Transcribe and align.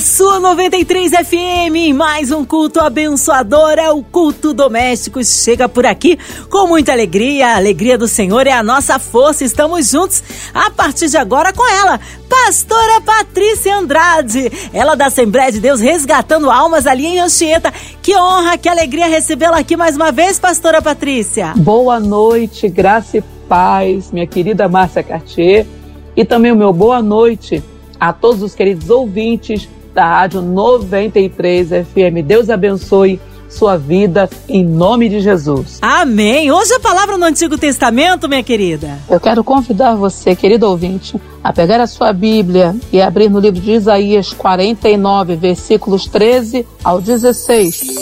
sua 0.00 0.38
93 0.38 1.10
FM, 1.10 1.94
mais 1.94 2.30
um 2.30 2.44
culto 2.44 2.80
abençoador, 2.80 3.78
é 3.78 3.90
o 3.90 4.02
culto 4.02 4.52
doméstico. 4.52 5.24
Chega 5.24 5.68
por 5.68 5.86
aqui 5.86 6.18
com 6.50 6.66
muita 6.66 6.92
alegria. 6.92 7.48
A 7.48 7.56
alegria 7.56 7.96
do 7.96 8.06
Senhor 8.06 8.46
é 8.46 8.52
a 8.52 8.62
nossa 8.62 8.98
força. 8.98 9.44
Estamos 9.44 9.88
juntos 9.88 10.22
a 10.52 10.70
partir 10.70 11.08
de 11.08 11.16
agora 11.16 11.50
com 11.50 11.66
ela, 11.66 11.98
Pastora 12.28 13.00
Patrícia 13.00 13.76
Andrade, 13.76 14.52
ela 14.72 14.94
da 14.94 15.06
Assembleia 15.06 15.50
de 15.50 15.60
Deus 15.60 15.80
resgatando 15.80 16.50
almas 16.50 16.86
ali 16.86 17.06
em 17.06 17.20
Anchieta. 17.20 17.72
Que 18.02 18.14
honra, 18.16 18.58
que 18.58 18.68
alegria 18.68 19.06
recebê-la 19.06 19.58
aqui 19.58 19.76
mais 19.76 19.96
uma 19.96 20.12
vez, 20.12 20.38
Pastora 20.38 20.82
Patrícia. 20.82 21.54
Boa 21.56 21.98
noite, 21.98 22.68
graça 22.68 23.16
e 23.18 23.22
paz, 23.48 24.12
minha 24.12 24.26
querida 24.26 24.68
Márcia 24.68 25.02
Cartier. 25.02 25.66
E 26.14 26.24
também 26.24 26.52
o 26.52 26.56
meu 26.56 26.72
boa 26.72 27.00
noite 27.00 27.64
a 27.98 28.12
todos 28.12 28.42
os 28.42 28.54
queridos 28.54 28.90
ouvintes 28.90 29.68
da 29.96 30.04
Rádio 30.06 30.42
93 30.42 31.68
FM. 31.68 32.22
Deus 32.22 32.50
abençoe 32.50 33.18
sua 33.48 33.78
vida 33.78 34.28
em 34.46 34.62
nome 34.62 35.08
de 35.08 35.20
Jesus. 35.20 35.78
Amém. 35.80 36.52
Hoje 36.52 36.74
a 36.74 36.80
palavra 36.80 37.16
no 37.16 37.24
Antigo 37.24 37.56
Testamento, 37.56 38.28
minha 38.28 38.42
querida. 38.42 38.98
Eu 39.08 39.18
quero 39.18 39.42
convidar 39.42 39.94
você, 39.94 40.36
querido 40.36 40.68
ouvinte, 40.68 41.18
a 41.42 41.50
pegar 41.50 41.80
a 41.80 41.86
sua 41.86 42.12
Bíblia 42.12 42.76
e 42.92 43.00
abrir 43.00 43.30
no 43.30 43.40
livro 43.40 43.58
de 43.58 43.70
Isaías 43.70 44.34
49, 44.34 45.34
versículos 45.34 46.06
13 46.06 46.66
ao 46.84 47.00
16. 47.00 47.96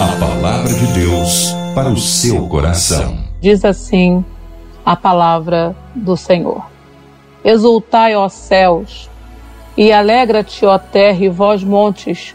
A 0.00 0.16
palavra 0.18 0.72
de 0.72 0.86
Deus 0.94 1.54
para 1.74 1.90
o 1.90 1.98
seu 1.98 2.48
coração. 2.48 3.18
Diz 3.38 3.62
assim 3.66 4.24
a 4.82 4.96
palavra 4.96 5.76
do 5.94 6.16
Senhor. 6.16 6.64
Exultai, 7.44 8.16
ó 8.16 8.30
céus, 8.30 9.10
e 9.76 9.92
alegra-te, 9.92 10.64
ó 10.64 10.78
terra, 10.78 11.24
e 11.24 11.28
vós 11.28 11.64
montes. 11.64 12.34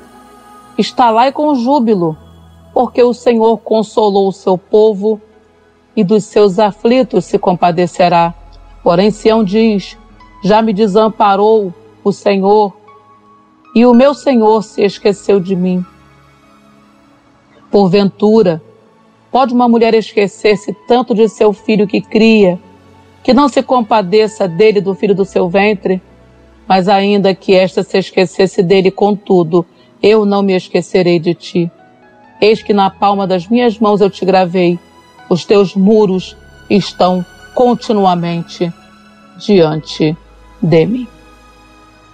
Estalai 0.78 1.32
com 1.32 1.56
júbilo, 1.56 2.18
porque 2.74 3.02
o 3.02 3.14
Senhor 3.14 3.58
consolou 3.58 4.28
o 4.28 4.34
seu 4.34 4.58
povo 4.58 5.22
e 5.96 6.04
dos 6.04 6.26
seus 6.26 6.60
aflitos 6.60 7.26
se 7.26 7.38
compadecerá. 7.38 8.34
Porém, 8.84 9.12
Sião 9.12 9.44
diz: 9.44 9.98
Já 10.44 10.62
me 10.62 10.74
desamparou 10.74 11.74
o 12.04 12.12
Senhor, 12.12 12.74
e 13.76 13.86
o 13.86 13.94
meu 13.94 14.14
Senhor 14.14 14.64
se 14.64 14.84
esqueceu 14.84 15.40
de 15.40 15.56
mim. 15.56 15.86
Porventura, 17.72 18.62
pode 19.32 19.54
uma 19.54 19.68
mulher 19.68 19.94
esquecer-se 19.94 20.74
tanto 20.88 21.14
de 21.14 21.28
seu 21.30 21.54
filho 21.54 21.88
que 21.88 22.02
cria, 22.02 22.60
que 23.24 23.34
não 23.34 23.48
se 23.48 23.62
compadeça 23.62 24.48
dele 24.48 24.82
do 24.82 24.96
filho 24.96 25.14
do 25.14 25.26
seu 25.26 25.50
ventre? 25.50 26.02
Mas 26.70 26.88
ainda 26.88 27.34
que 27.34 27.56
esta 27.56 27.82
se 27.82 27.98
esquecesse 27.98 28.62
dele, 28.62 28.92
contudo, 28.92 29.66
eu 30.04 30.24
não 30.24 30.44
me 30.44 30.56
esquecerei 30.56 31.18
de 31.20 31.34
ti. 31.34 31.72
Eis 32.40 32.62
que 32.62 32.76
na 32.76 32.92
palma 32.92 33.26
das 33.26 33.48
minhas 33.48 33.80
mãos 33.80 34.02
eu 34.02 34.10
te 34.10 34.24
gravei, 34.24 34.78
os 35.28 35.44
teus 35.44 35.74
muros 35.74 36.38
estão 36.70 37.26
continuamente 37.56 38.72
diante 39.40 40.16
de 40.62 40.86
mim. 40.86 41.08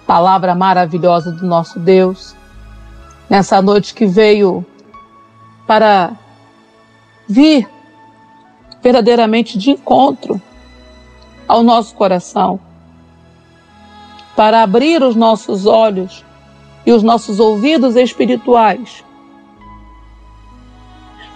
Palavra 0.06 0.54
maravilhosa 0.54 1.30
do 1.30 1.46
nosso 1.46 1.78
Deus, 1.78 2.34
nessa 3.28 3.60
noite 3.60 3.92
que 3.92 4.06
veio 4.06 4.64
para 5.66 6.12
vir 7.28 7.68
verdadeiramente 8.82 9.58
de 9.58 9.72
encontro 9.72 10.40
ao 11.46 11.62
nosso 11.62 11.94
coração, 11.94 12.58
para 14.36 14.62
abrir 14.62 15.02
os 15.02 15.16
nossos 15.16 15.66
olhos 15.66 16.24
e 16.84 16.92
os 16.92 17.02
nossos 17.02 17.40
ouvidos 17.40 17.96
espirituais 17.96 19.04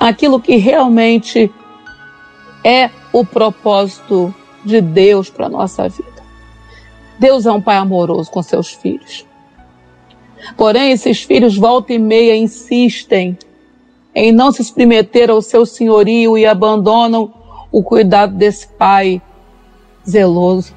aquilo 0.01 0.41
que 0.41 0.57
realmente 0.57 1.53
é 2.65 2.89
o 3.13 3.23
propósito 3.23 4.35
de 4.65 4.81
Deus 4.81 5.29
para 5.29 5.47
a 5.47 5.51
nossa 5.51 5.87
vida. 5.91 6.09
Deus 7.19 7.45
é 7.45 7.53
um 7.53 7.61
pai 7.61 7.77
amoroso 7.77 8.31
com 8.31 8.43
seus 8.43 8.73
filhos. 8.73 9.27
Porém, 10.57 10.91
esses 10.91 11.23
filhos 11.23 11.59
volta 11.59 11.93
e 11.93 11.99
meia 11.99 12.35
insistem 12.35 13.37
em 14.15 14.33
não 14.33 14.51
se 14.51 14.65
submeter 14.65 15.31
ao 15.31 15.43
seu 15.43 15.67
senhorio 15.67 16.37
e 16.39 16.47
abandonam 16.47 17.33
o 17.71 17.83
cuidado 17.83 18.35
desse 18.35 18.67
pai 18.67 19.21
zeloso. 20.09 20.75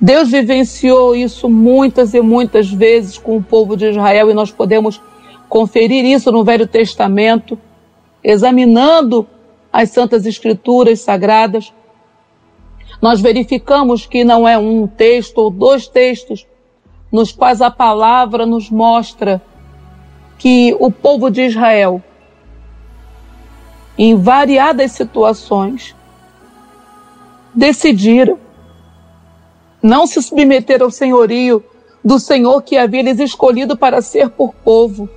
Deus 0.00 0.30
vivenciou 0.30 1.16
isso 1.16 1.48
muitas 1.48 2.12
e 2.12 2.20
muitas 2.20 2.70
vezes 2.70 3.16
com 3.16 3.38
o 3.38 3.42
povo 3.42 3.76
de 3.76 3.88
Israel 3.88 4.30
e 4.30 4.34
nós 4.34 4.50
podemos 4.50 5.00
conferir 5.48 6.04
isso 6.04 6.30
no 6.30 6.44
Velho 6.44 6.66
Testamento, 6.66 7.58
examinando 8.22 9.26
as 9.72 9.90
Santas 9.90 10.26
Escrituras 10.26 11.00
Sagradas. 11.00 11.72
Nós 13.00 13.20
verificamos 13.20 14.04
que 14.04 14.22
não 14.22 14.46
é 14.46 14.58
um 14.58 14.86
texto 14.86 15.38
ou 15.38 15.50
dois 15.50 15.88
textos 15.88 16.46
nos 17.10 17.32
quais 17.32 17.62
a 17.62 17.70
palavra 17.70 18.44
nos 18.44 18.68
mostra 18.68 19.40
que 20.38 20.76
o 20.78 20.90
povo 20.90 21.30
de 21.30 21.42
Israel, 21.42 22.02
em 23.96 24.14
variadas 24.14 24.92
situações, 24.92 25.94
decidiram 27.54 28.38
não 29.86 30.06
se 30.06 30.20
submeter 30.20 30.82
ao 30.82 30.90
senhorio 30.90 31.64
do 32.04 32.18
Senhor 32.18 32.60
que 32.62 32.76
havia 32.76 33.02
lhes 33.02 33.20
escolhido 33.20 33.76
para 33.76 34.02
ser 34.02 34.28
por 34.30 34.52
povo. 34.52 35.08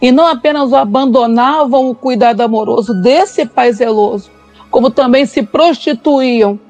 E 0.00 0.12
não 0.12 0.26
apenas 0.26 0.72
abandonavam 0.72 1.90
o 1.90 1.94
cuidado 1.94 2.40
amoroso 2.40 2.94
desse 3.02 3.44
pai 3.44 3.72
zeloso, 3.72 4.30
como 4.70 4.88
também 4.88 5.26
se 5.26 5.42
prostituíam 5.42 6.60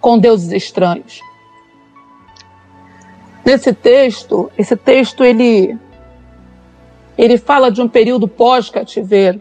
com 0.00 0.16
deuses 0.16 0.52
estranhos. 0.52 1.20
Nesse 3.44 3.72
texto, 3.72 4.50
esse 4.56 4.76
texto 4.76 5.24
ele 5.24 5.76
ele 7.18 7.38
fala 7.38 7.70
de 7.70 7.80
um 7.80 7.88
período 7.88 8.26
pós-cativeiro, 8.26 9.40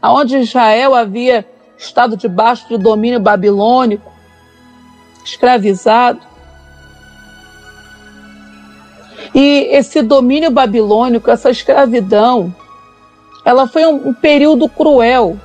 aonde 0.00 0.38
Israel 0.38 0.94
havia 0.94 1.46
estado 1.78 2.16
debaixo 2.16 2.68
de 2.68 2.76
domínio 2.76 3.20
babilônico, 3.20 4.12
escravizado. 5.24 6.20
E 9.34 9.68
esse 9.70 10.02
domínio 10.02 10.50
babilônico, 10.50 11.30
essa 11.30 11.50
escravidão, 11.50 12.54
ela 13.44 13.68
foi 13.68 13.86
um, 13.86 14.08
um 14.08 14.14
período 14.14 14.68
cruel, 14.68 15.38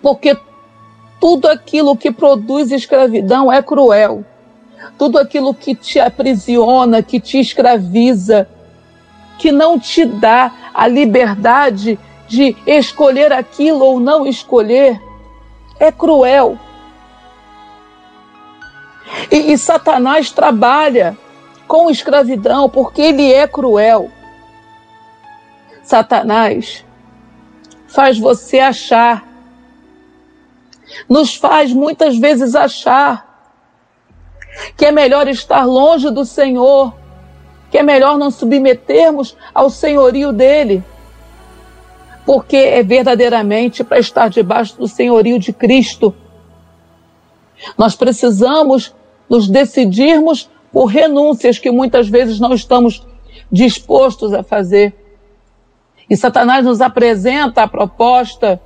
porque 0.00 0.36
tudo 1.20 1.46
aquilo 1.46 1.96
que 1.96 2.10
produz 2.10 2.70
escravidão 2.70 3.52
é 3.52 3.62
cruel. 3.62 4.24
Tudo 4.96 5.18
aquilo 5.18 5.52
que 5.52 5.74
te 5.74 6.00
aprisiona, 6.00 7.02
que 7.02 7.20
te 7.20 7.38
escraviza, 7.38 8.48
que 9.38 9.52
não 9.52 9.78
te 9.78 10.06
dá 10.06 10.52
a 10.72 10.86
liberdade 10.86 11.98
de 12.30 12.56
escolher 12.64 13.32
aquilo 13.32 13.84
ou 13.84 13.98
não 13.98 14.24
escolher, 14.24 15.02
é 15.80 15.90
cruel. 15.90 16.56
E, 19.32 19.52
e 19.52 19.58
Satanás 19.58 20.30
trabalha 20.30 21.18
com 21.66 21.90
escravidão 21.90 22.68
porque 22.70 23.02
ele 23.02 23.32
é 23.32 23.48
cruel. 23.48 24.12
Satanás 25.82 26.84
faz 27.88 28.16
você 28.16 28.60
achar, 28.60 29.26
nos 31.08 31.34
faz 31.34 31.72
muitas 31.72 32.16
vezes 32.16 32.54
achar 32.54 33.28
que 34.76 34.86
é 34.86 34.92
melhor 34.92 35.26
estar 35.26 35.64
longe 35.64 36.08
do 36.10 36.24
Senhor, 36.24 36.94
que 37.72 37.78
é 37.78 37.82
melhor 37.82 38.16
não 38.16 38.30
submetermos 38.30 39.36
ao 39.52 39.68
senhorio 39.68 40.32
dele 40.32 40.84
porque 42.30 42.56
é 42.56 42.80
verdadeiramente 42.80 43.82
para 43.82 43.98
estar 43.98 44.30
debaixo 44.30 44.78
do 44.78 44.86
senhorio 44.86 45.36
de 45.36 45.52
Cristo. 45.52 46.14
Nós 47.76 47.96
precisamos 47.96 48.94
nos 49.28 49.48
decidirmos 49.48 50.48
por 50.72 50.84
renúncias 50.84 51.58
que 51.58 51.72
muitas 51.72 52.08
vezes 52.08 52.38
não 52.38 52.54
estamos 52.54 53.04
dispostos 53.50 54.32
a 54.32 54.44
fazer. 54.44 54.94
E 56.08 56.16
Satanás 56.16 56.64
nos 56.64 56.80
apresenta 56.80 57.64
a 57.64 57.68
proposta 57.68 58.60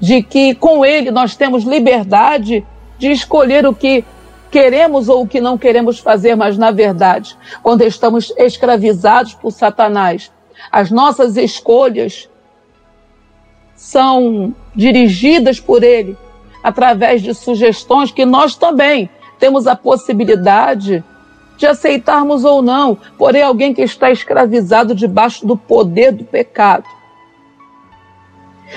de 0.00 0.22
que 0.22 0.54
com 0.54 0.86
ele 0.86 1.10
nós 1.10 1.36
temos 1.36 1.64
liberdade 1.64 2.66
de 2.98 3.10
escolher 3.10 3.66
o 3.66 3.74
que 3.74 4.02
queremos 4.50 5.10
ou 5.10 5.24
o 5.24 5.28
que 5.28 5.38
não 5.38 5.58
queremos 5.58 5.98
fazer, 5.98 6.34
mas 6.34 6.56
na 6.56 6.70
verdade, 6.70 7.36
quando 7.62 7.82
estamos 7.82 8.32
escravizados 8.38 9.34
por 9.34 9.50
Satanás, 9.50 10.32
as 10.70 10.90
nossas 10.90 11.36
escolhas 11.36 12.28
são 13.74 14.54
dirigidas 14.74 15.60
por 15.60 15.82
ele 15.82 16.16
através 16.62 17.22
de 17.22 17.34
sugestões 17.34 18.10
que 18.10 18.24
nós 18.24 18.56
também 18.56 19.08
temos 19.38 19.66
a 19.66 19.76
possibilidade 19.76 21.04
de 21.56 21.66
aceitarmos 21.66 22.44
ou 22.44 22.60
não, 22.60 22.98
porém 23.16 23.42
alguém 23.42 23.72
que 23.72 23.82
está 23.82 24.10
escravizado 24.10 24.94
debaixo 24.94 25.46
do 25.46 25.56
poder 25.56 26.12
do 26.12 26.24
pecado. 26.24 26.84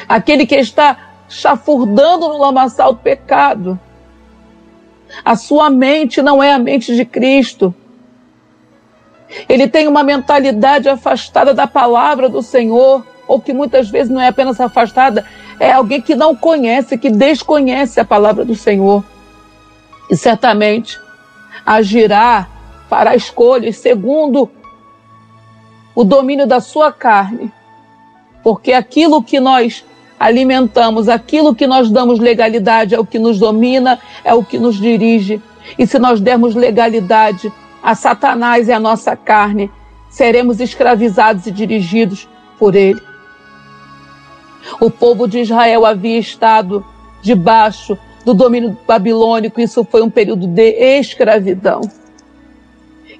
Aquele 0.08 0.46
que 0.46 0.56
está 0.56 1.10
chafurdando 1.28 2.28
no 2.28 2.38
lamaçal 2.38 2.94
do 2.94 3.00
pecado. 3.00 3.80
A 5.24 5.36
sua 5.36 5.70
mente 5.70 6.22
não 6.22 6.42
é 6.42 6.54
a 6.54 6.60
mente 6.60 6.96
de 6.96 7.06
Cristo. 7.06 7.74
Ele 9.48 9.68
tem 9.68 9.88
uma 9.88 10.04
mentalidade 10.04 10.90
afastada 10.90 11.54
da 11.54 11.68
palavra 11.68 12.28
do 12.28 12.42
Senhor, 12.42 13.06
ou 13.28 13.40
que 13.40 13.54
muitas 13.54 13.90
vezes 13.90 14.12
não 14.12 14.20
é 14.20 14.28
apenas 14.28 14.60
afastada, 14.60 15.26
é 15.60 15.72
alguém 15.72 16.02
que 16.02 16.16
não 16.16 16.36
conhece, 16.36 16.98
que 16.98 17.10
desconhece 17.10 18.00
a 18.00 18.06
palavra 18.06 18.44
do 18.44 18.56
Senhor. 18.56 19.04
E 20.10 20.18
certamente 20.18 21.00
agirá 21.66 22.48
para 22.90 23.16
escolhas 23.16 23.78
segundo 23.78 24.50
o 25.94 26.04
domínio 26.04 26.48
da 26.48 26.60
sua 26.60 26.92
carne. 26.92 27.52
Porque 28.42 28.74
aquilo 28.74 29.22
que 29.22 29.40
nós 29.40 29.86
alimentamos, 30.20 31.08
aquilo 31.08 31.54
que 31.54 31.68
nós 31.68 31.92
damos 31.92 32.20
legalidade 32.20 32.96
é 32.96 33.00
o 33.00 33.06
que 33.06 33.20
nos 33.20 33.38
domina, 33.38 34.00
é 34.24 34.34
o 34.34 34.44
que 34.44 34.58
nos 34.58 34.80
dirige. 34.80 35.42
E 35.78 35.86
se 35.86 36.00
nós 36.00 36.20
dermos 36.20 36.56
legalidade 36.56 37.52
a 37.82 37.96
Satanás 37.96 38.68
e 38.68 38.72
a 38.72 38.80
nossa 38.80 39.16
carne, 39.16 39.72
seremos 40.10 40.60
escravizados 40.60 41.46
e 41.48 41.52
dirigidos 41.52 42.28
por 42.58 42.76
ele. 42.76 43.02
O 44.80 44.90
povo 44.90 45.28
de 45.28 45.40
Israel 45.40 45.86
havia 45.86 46.20
estado 46.20 46.86
debaixo 47.22 47.98
do 48.26 48.34
domínio 48.34 48.78
babilônico, 48.86 49.62
isso 49.62 49.84
foi 49.84 50.02
um 50.02 50.10
período 50.10 50.48
de 50.48 50.72
escravidão. 51.00 51.82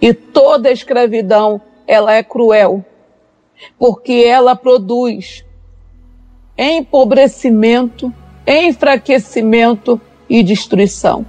E 0.02 0.14
toda 0.14 0.72
escravidão, 0.72 1.62
ela 1.88 2.14
é 2.14 2.24
cruel, 2.24 2.84
porque 3.78 4.24
ela 4.26 4.56
produz 4.56 5.44
empobrecimento, 6.58 8.14
enfraquecimento 8.46 10.00
e 10.30 10.44
destruição. 10.44 11.26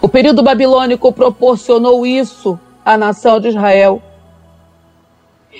O 0.00 0.08
período 0.08 0.42
babilônico 0.42 1.12
proporcionou 1.12 2.06
isso 2.06 2.58
à 2.84 2.96
nação 2.96 3.40
de 3.40 3.48
Israel. 3.48 4.02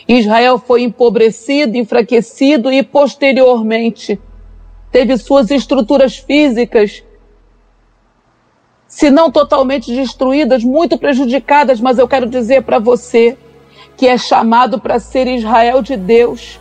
Israel 0.08 0.58
foi 0.58 0.82
empobrecido, 0.82 1.76
enfraquecido 1.76 2.72
e 2.72 2.82
posteriormente 2.82 4.20
teve 4.90 5.16
suas 5.16 5.50
estruturas 5.50 6.16
físicas 6.16 7.02
se 8.92 9.10
não 9.10 9.30
totalmente 9.30 9.90
destruídas, 9.90 10.62
muito 10.62 10.98
prejudicadas, 10.98 11.80
mas 11.80 11.98
eu 11.98 12.06
quero 12.06 12.28
dizer 12.28 12.62
para 12.62 12.78
você 12.78 13.38
que 13.96 14.06
é 14.06 14.18
chamado 14.18 14.78
para 14.78 14.98
ser 14.98 15.26
Israel 15.26 15.80
de 15.80 15.96
Deus, 15.96 16.60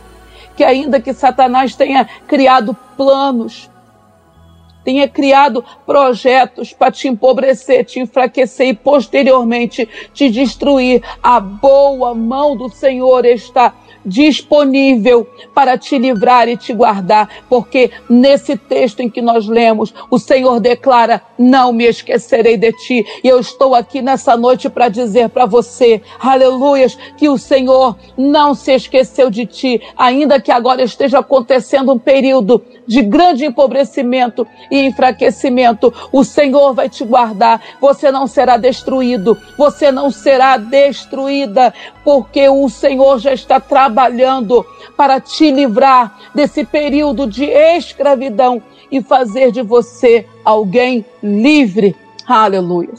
que 0.56 0.64
ainda 0.64 0.98
que 0.98 1.12
Satanás 1.12 1.74
tenha 1.74 2.08
criado 2.26 2.74
planos, 2.96 3.68
tenha 4.84 5.08
criado 5.08 5.64
projetos 5.86 6.72
para 6.72 6.90
te 6.90 7.08
empobrecer, 7.08 7.84
te 7.84 8.00
enfraquecer 8.00 8.68
e 8.68 8.74
posteriormente 8.74 9.88
te 10.12 10.30
destruir, 10.30 11.02
a 11.22 11.40
boa 11.40 12.14
mão 12.14 12.56
do 12.56 12.68
Senhor 12.68 13.24
está 13.24 13.74
disponível 14.04 15.26
para 15.54 15.78
te 15.78 15.98
livrar 15.98 16.48
e 16.48 16.56
te 16.56 16.72
guardar, 16.72 17.28
porque 17.48 17.90
nesse 18.08 18.56
texto 18.56 19.00
em 19.00 19.08
que 19.08 19.22
nós 19.22 19.46
lemos, 19.46 19.94
o 20.10 20.18
Senhor 20.18 20.60
declara: 20.60 21.22
Não 21.38 21.72
me 21.72 21.84
esquecerei 21.84 22.56
de 22.56 22.72
ti. 22.72 23.06
E 23.22 23.28
eu 23.28 23.38
estou 23.38 23.74
aqui 23.74 24.02
nessa 24.02 24.36
noite 24.36 24.68
para 24.68 24.88
dizer 24.88 25.28
para 25.28 25.46
você, 25.46 26.02
aleluias, 26.20 26.96
que 27.16 27.28
o 27.28 27.38
Senhor 27.38 27.96
não 28.16 28.54
se 28.54 28.72
esqueceu 28.72 29.30
de 29.30 29.46
ti, 29.46 29.80
ainda 29.96 30.40
que 30.40 30.50
agora 30.50 30.82
esteja 30.82 31.20
acontecendo 31.20 31.92
um 31.92 31.98
período 31.98 32.62
de 32.86 33.02
grande 33.02 33.44
empobrecimento 33.44 34.46
e 34.70 34.80
enfraquecimento. 34.82 35.92
O 36.10 36.24
Senhor 36.24 36.74
vai 36.74 36.88
te 36.88 37.04
guardar, 37.04 37.60
você 37.80 38.10
não 38.10 38.26
será 38.26 38.56
destruído, 38.56 39.38
você 39.56 39.92
não 39.92 40.10
será 40.10 40.56
destruída, 40.56 41.72
porque 42.04 42.48
o 42.48 42.68
Senhor 42.68 43.18
já 43.18 43.32
está 43.32 43.60
trabalhando 43.60 43.91
para 44.96 45.20
te 45.20 45.50
livrar 45.50 46.18
desse 46.34 46.64
período 46.64 47.26
de 47.26 47.44
escravidão 47.44 48.62
e 48.90 49.02
fazer 49.02 49.52
de 49.52 49.62
você 49.62 50.26
alguém 50.44 51.04
livre. 51.22 51.96
Aleluia. 52.26 52.92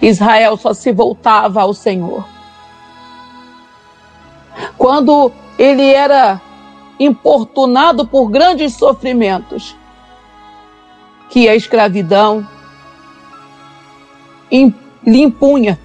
Israel 0.00 0.56
só 0.56 0.74
se 0.74 0.92
voltava 0.92 1.62
ao 1.62 1.72
Senhor. 1.72 2.24
Quando 4.76 5.32
ele 5.58 5.92
era 5.92 6.40
importunado 6.98 8.06
por 8.06 8.28
grandes 8.28 8.74
sofrimentos, 8.74 9.76
que 11.30 11.48
a 11.48 11.54
escravidão 11.54 12.46
lhe 14.50 15.22
impunha. 15.22 15.78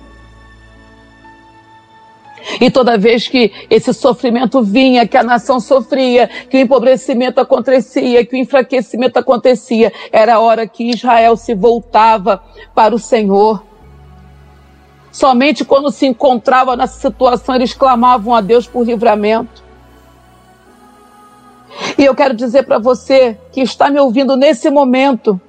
E 2.61 2.71
toda 2.71 2.97
vez 2.97 3.27
que 3.27 3.51
esse 3.69 3.93
sofrimento 3.93 4.61
vinha, 4.61 5.07
que 5.07 5.17
a 5.17 5.23
nação 5.23 5.59
sofria, 5.59 6.27
que 6.27 6.57
o 6.57 6.59
empobrecimento 6.59 7.41
acontecia, 7.41 8.25
que 8.25 8.35
o 8.35 8.39
enfraquecimento 8.39 9.19
acontecia, 9.19 9.91
era 10.11 10.35
a 10.35 10.39
hora 10.39 10.67
que 10.67 10.89
Israel 10.89 11.35
se 11.35 11.53
voltava 11.53 12.41
para 12.73 12.95
o 12.95 12.99
Senhor. 12.99 13.63
Somente 15.11 15.65
quando 15.65 15.91
se 15.91 16.05
encontrava 16.05 16.75
nessa 16.75 16.99
situação, 16.99 17.55
eles 17.55 17.73
clamavam 17.73 18.33
a 18.33 18.41
Deus 18.41 18.67
por 18.67 18.85
livramento. 18.85 19.63
E 21.97 22.05
eu 22.05 22.15
quero 22.15 22.33
dizer 22.33 22.63
para 22.63 22.79
você 22.79 23.37
que 23.51 23.61
está 23.61 23.89
me 23.89 23.99
ouvindo 23.99 24.35
nesse 24.35 24.69
momento, 24.69 25.39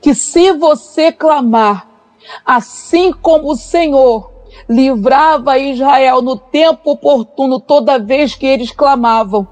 que 0.00 0.14
se 0.14 0.52
você 0.52 1.12
clamar, 1.12 1.88
assim 2.44 3.12
como 3.12 3.52
o 3.52 3.56
Senhor 3.56 4.37
livrava 4.68 5.58
Israel 5.58 6.22
no 6.22 6.36
tempo 6.36 6.92
oportuno 6.92 7.60
toda 7.60 7.98
vez 7.98 8.34
que 8.34 8.46
eles 8.46 8.70
clamavam, 8.70 9.46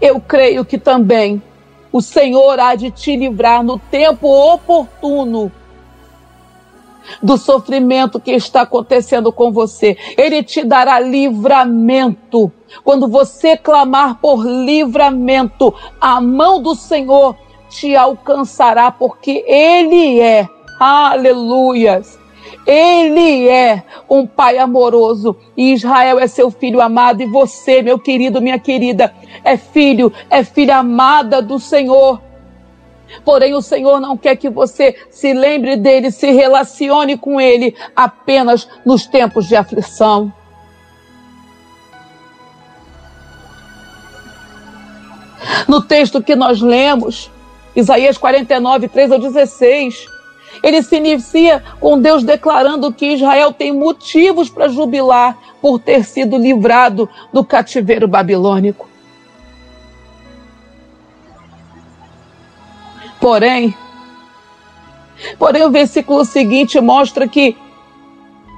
eu 0.00 0.20
creio 0.20 0.64
que 0.64 0.78
também 0.78 1.42
o 1.92 2.00
Senhor 2.00 2.58
há 2.58 2.74
de 2.74 2.90
te 2.90 3.14
livrar 3.14 3.62
no 3.62 3.78
tempo 3.78 4.26
oportuno 4.26 5.52
do 7.22 7.36
sofrimento 7.36 8.20
que 8.20 8.30
está 8.32 8.62
acontecendo 8.62 9.32
com 9.32 9.52
você. 9.52 9.96
Ele 10.16 10.42
te 10.42 10.64
dará 10.64 10.98
livramento. 11.00 12.50
Quando 12.84 13.08
você 13.08 13.56
clamar 13.56 14.18
por 14.20 14.46
livramento, 14.46 15.74
a 16.00 16.20
mão 16.20 16.62
do 16.62 16.74
Senhor 16.74 17.36
te 17.68 17.96
alcançará, 17.96 18.90
porque 18.90 19.44
Ele 19.46 20.20
é, 20.20 20.48
aleluias, 20.78 22.18
Ele 22.66 23.48
é 23.48 23.82
um 24.08 24.26
Pai 24.26 24.58
amoroso 24.58 25.36
e 25.56 25.72
Israel 25.72 26.18
é 26.18 26.26
seu 26.26 26.50
filho 26.50 26.80
amado 26.80 27.22
e 27.22 27.26
você, 27.26 27.82
meu 27.82 27.98
querido, 27.98 28.40
minha 28.40 28.58
querida, 28.58 29.12
é 29.42 29.56
filho, 29.56 30.12
é 30.30 30.44
filha 30.44 30.76
amada 30.76 31.42
do 31.42 31.58
Senhor. 31.58 32.20
Porém, 33.24 33.54
o 33.54 33.60
Senhor 33.60 34.00
não 34.00 34.16
quer 34.16 34.36
que 34.36 34.48
você 34.48 34.96
se 35.10 35.32
lembre 35.32 35.76
dele, 35.76 36.10
se 36.10 36.30
relacione 36.30 37.18
com 37.18 37.40
ele 37.40 37.74
apenas 37.94 38.68
nos 38.84 39.06
tempos 39.06 39.46
de 39.46 39.56
aflição. 39.56 40.32
No 45.66 45.82
texto 45.82 46.22
que 46.22 46.36
nós 46.36 46.60
lemos, 46.60 47.30
Isaías 47.74 48.16
49, 48.16 48.88
3 48.88 49.12
ao 49.12 49.18
16, 49.18 50.06
ele 50.62 50.82
se 50.82 50.96
inicia 50.96 51.62
com 51.80 52.00
Deus 52.00 52.24
declarando 52.24 52.92
que 52.92 53.14
Israel 53.14 53.52
tem 53.52 53.72
motivos 53.72 54.50
para 54.50 54.68
jubilar 54.68 55.38
por 55.60 55.78
ter 55.78 56.04
sido 56.04 56.36
livrado 56.36 57.08
do 57.32 57.44
cativeiro 57.44 58.08
babilônico. 58.08 58.88
Porém, 63.20 63.72
porém 65.38 65.64
o 65.64 65.70
versículo 65.70 66.24
seguinte 66.24 66.80
mostra 66.80 67.28
que 67.28 67.56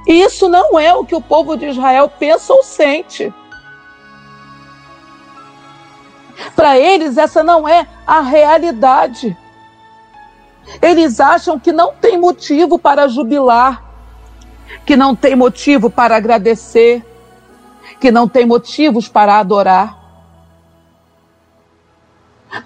isso 0.06 0.48
não 0.48 0.78
é 0.78 0.94
o 0.94 1.04
que 1.04 1.14
o 1.14 1.20
povo 1.20 1.56
de 1.56 1.66
Israel 1.66 2.08
pensa 2.08 2.52
ou 2.52 2.62
sente. 2.62 3.32
Para 6.56 6.78
eles, 6.78 7.16
essa 7.16 7.42
não 7.42 7.68
é 7.68 7.86
a 8.06 8.20
realidade. 8.20 9.36
Eles 10.80 11.20
acham 11.20 11.58
que 11.58 11.72
não 11.72 11.94
tem 11.94 12.18
motivo 12.18 12.78
para 12.78 13.08
jubilar, 13.08 13.84
que 14.84 14.96
não 14.96 15.14
tem 15.14 15.34
motivo 15.36 15.90
para 15.90 16.16
agradecer, 16.16 17.04
que 18.00 18.10
não 18.10 18.28
tem 18.28 18.46
motivos 18.46 19.08
para 19.08 19.38
adorar. 19.38 20.02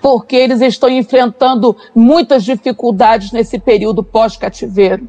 Porque 0.01 0.37
eles 0.37 0.61
estão 0.61 0.89
enfrentando 0.89 1.77
muitas 1.95 2.45
dificuldades 2.45 3.33
nesse 3.33 3.59
período 3.59 4.03
pós-cativeiro. 4.03 5.09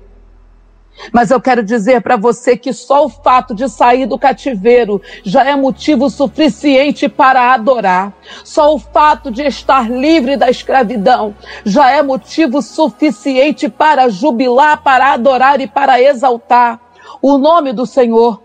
Mas 1.12 1.32
eu 1.32 1.40
quero 1.40 1.64
dizer 1.64 2.02
para 2.02 2.18
você 2.18 2.58
que 2.58 2.74
só 2.74 3.06
o 3.06 3.10
fato 3.10 3.56
de 3.56 3.70
sair 3.70 4.06
do 4.06 4.20
cativeiro 4.20 5.02
já 5.24 5.44
é 5.46 5.56
motivo 5.56 6.10
suficiente 6.10 7.08
para 7.08 7.54
adorar. 7.54 8.14
Só 8.44 8.74
o 8.74 8.80
fato 8.80 9.32
de 9.32 9.44
estar 9.44 9.90
livre 9.90 10.36
da 10.36 10.50
escravidão 10.50 11.36
já 11.64 11.90
é 11.90 12.02
motivo 12.04 12.62
suficiente 12.62 13.70
para 13.70 14.10
jubilar, 14.10 14.84
para 14.84 15.14
adorar 15.14 15.62
e 15.62 15.68
para 15.68 16.02
exaltar 16.02 16.80
o 17.22 17.38
nome 17.38 17.74
do 17.74 17.86
Senhor. 17.86 18.42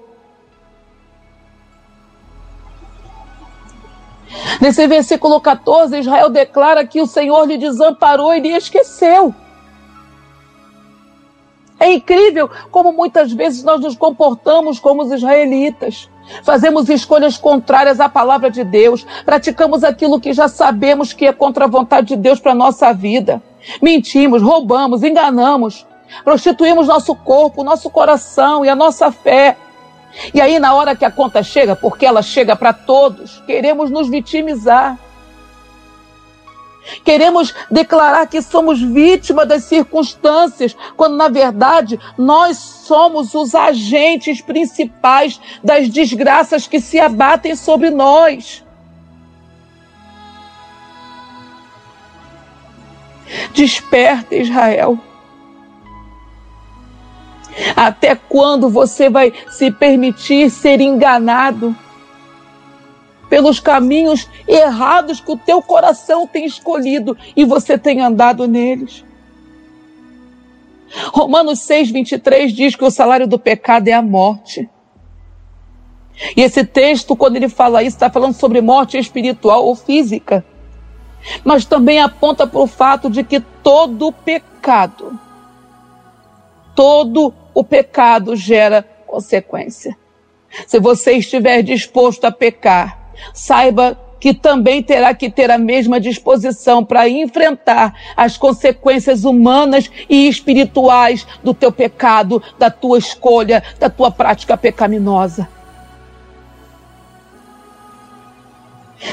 Nesse 4.61 4.87
versículo 4.87 5.40
14, 5.40 5.99
Israel 5.99 6.28
declara 6.30 6.87
que 6.87 7.00
o 7.00 7.06
Senhor 7.06 7.46
lhe 7.46 7.56
desamparou 7.56 8.34
e 8.34 8.40
lhe 8.40 8.56
esqueceu. 8.56 9.34
É 11.85 11.93
incrível 11.93 12.49
como 12.71 12.95
muitas 12.95 13.31
vezes 13.31 13.62
nós 13.62 13.79
nos 13.79 13.95
comportamos 13.95 14.81
como 14.81 15.03
os 15.03 15.12
israelitas. 15.12 16.09
Fazemos 16.43 16.88
escolhas 16.88 17.37
contrárias 17.37 18.00
à 18.00 18.09
palavra 18.09 18.50
de 18.50 18.64
Deus, 18.64 19.07
praticamos 19.23 19.85
aquilo 19.85 20.19
que 20.19 20.33
já 20.33 20.49
sabemos 20.49 21.12
que 21.12 21.26
é 21.26 21.33
contra 21.35 21.67
a 21.67 21.69
vontade 21.69 22.07
de 22.07 22.17
Deus 22.17 22.41
para 22.41 22.53
a 22.53 22.55
nossa 22.55 22.91
vida. 22.95 23.43
Mentimos, 23.83 24.41
roubamos, 24.41 25.03
enganamos, 25.03 25.87
prostituímos 26.25 26.88
nosso 26.88 27.14
corpo, 27.14 27.62
nosso 27.62 27.91
coração 27.91 28.64
e 28.64 28.71
a 28.71 28.75
nossa 28.75 29.12
fé. 29.12 29.59
E 30.33 30.41
aí, 30.41 30.59
na 30.59 30.73
hora 30.73 30.97
que 30.97 31.05
a 31.05 31.11
conta 31.11 31.43
chega, 31.43 31.76
porque 31.76 32.07
ela 32.07 32.23
chega 32.23 32.57
para 32.57 32.73
todos, 32.73 33.43
queremos 33.47 33.91
nos 33.91 34.09
vitimizar. 34.09 34.99
Queremos 37.05 37.55
declarar 37.71 38.26
que 38.26 38.43
somos 38.43 38.81
vítimas 38.81 39.49
das 39.49 39.64
circunstâncias, 39.64 40.76
quando 40.97 41.17
na 41.17 41.29
verdade 41.29 41.99
nós 42.19 42.59
somos 42.59 43.35
os 43.35 43.55
agentes 43.55 44.41
principais 44.41 45.41
das 45.62 45.88
desgraças 45.88 46.67
que 46.67 46.81
se 46.81 47.00
abatem 47.00 47.57
sobre 47.57 47.91
nós. 47.91 48.62
Desperta, 53.55 54.35
Israel. 54.35 54.99
Até 57.76 58.14
quando 58.14 58.69
você 58.69 59.09
vai 59.09 59.33
se 59.49 59.71
permitir 59.71 60.50
ser 60.50 60.81
enganado? 60.81 61.75
Pelos 63.28 63.61
caminhos 63.61 64.28
errados 64.47 65.21
que 65.21 65.33
o 65.33 65.37
teu 65.37 65.62
coração 65.62 66.26
tem 66.26 66.45
escolhido 66.45 67.16
e 67.37 67.45
você 67.45 67.78
tem 67.78 68.00
andado 68.00 68.47
neles. 68.47 69.04
Romanos 71.12 71.61
6, 71.61 71.90
23 71.90 72.52
diz 72.52 72.76
que 72.76 72.85
o 72.85 72.90
salário 72.90 73.26
do 73.26 73.38
pecado 73.38 73.88
é 73.88 73.93
a 73.93 74.02
morte. 74.02 74.69
E 76.37 76.43
esse 76.43 76.64
texto, 76.64 77.16
quando 77.16 77.37
ele 77.37 77.49
fala 77.49 77.83
isso, 77.83 77.97
está 77.97 78.09
falando 78.09 78.35
sobre 78.35 78.61
morte 78.61 78.97
espiritual 78.97 79.64
ou 79.66 79.75
física. 79.75 80.45
Mas 81.43 81.64
também 81.64 82.00
aponta 82.00 82.47
para 82.47 82.61
o 82.61 82.66
fato 82.66 83.11
de 83.11 83.25
que 83.25 83.40
todo 83.40 84.12
pecado, 84.12 85.19
todo 86.75 87.35
o 87.52 87.64
pecado 87.64 88.37
gera 88.37 88.87
consequência. 89.07 89.97
Se 90.66 90.78
você 90.78 91.14
estiver 91.14 91.62
disposto 91.62 92.25
a 92.26 92.31
pecar, 92.31 93.03
saiba 93.33 93.99
que 94.25 94.33
também 94.33 94.83
terá 94.83 95.14
que 95.14 95.28
ter 95.28 95.50
a 95.50 95.59
mesma 95.59 96.00
disposição 96.00 96.83
para 96.83 97.06
enfrentar 97.06 97.94
as 98.16 98.38
consequências 98.38 99.23
humanas 99.25 99.90
e 100.09 100.26
espirituais 100.26 101.26
do 101.42 101.52
teu 101.52 101.71
pecado, 101.71 102.42
da 102.59 102.71
tua 102.71 102.97
escolha, 102.97 103.62
da 103.78 103.90
tua 103.90 104.11
prática 104.11 104.56
pecaminosa. 104.56 105.47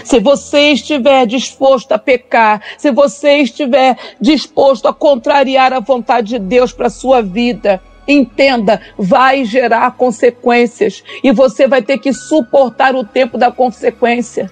Se 0.05 0.19
você 0.19 0.71
estiver 0.71 1.25
disposto 1.25 1.91
a 1.91 1.99
pecar, 1.99 2.61
se 2.77 2.89
você 2.91 3.39
estiver 3.39 3.97
disposto 4.19 4.87
a 4.87 4.93
contrariar 4.93 5.73
a 5.73 5.81
vontade 5.81 6.29
de 6.29 6.39
Deus 6.39 6.71
para 6.71 6.87
a 6.87 6.89
sua 6.89 7.21
vida, 7.21 7.81
Entenda, 8.07 8.81
vai 8.97 9.45
gerar 9.45 9.91
consequências 9.91 11.03
e 11.23 11.31
você 11.31 11.67
vai 11.67 11.81
ter 11.81 11.97
que 11.99 12.11
suportar 12.11 12.95
o 12.95 13.03
tempo 13.03 13.37
da 13.37 13.51
consequência. 13.51 14.51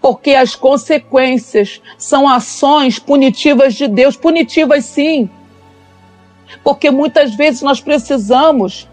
Porque 0.00 0.32
as 0.32 0.54
consequências 0.54 1.80
são 1.96 2.28
ações 2.28 2.98
punitivas 2.98 3.74
de 3.74 3.86
Deus, 3.86 4.16
punitivas 4.16 4.84
sim. 4.86 5.28
Porque 6.64 6.90
muitas 6.90 7.34
vezes 7.34 7.62
nós 7.62 7.80
precisamos 7.80 8.88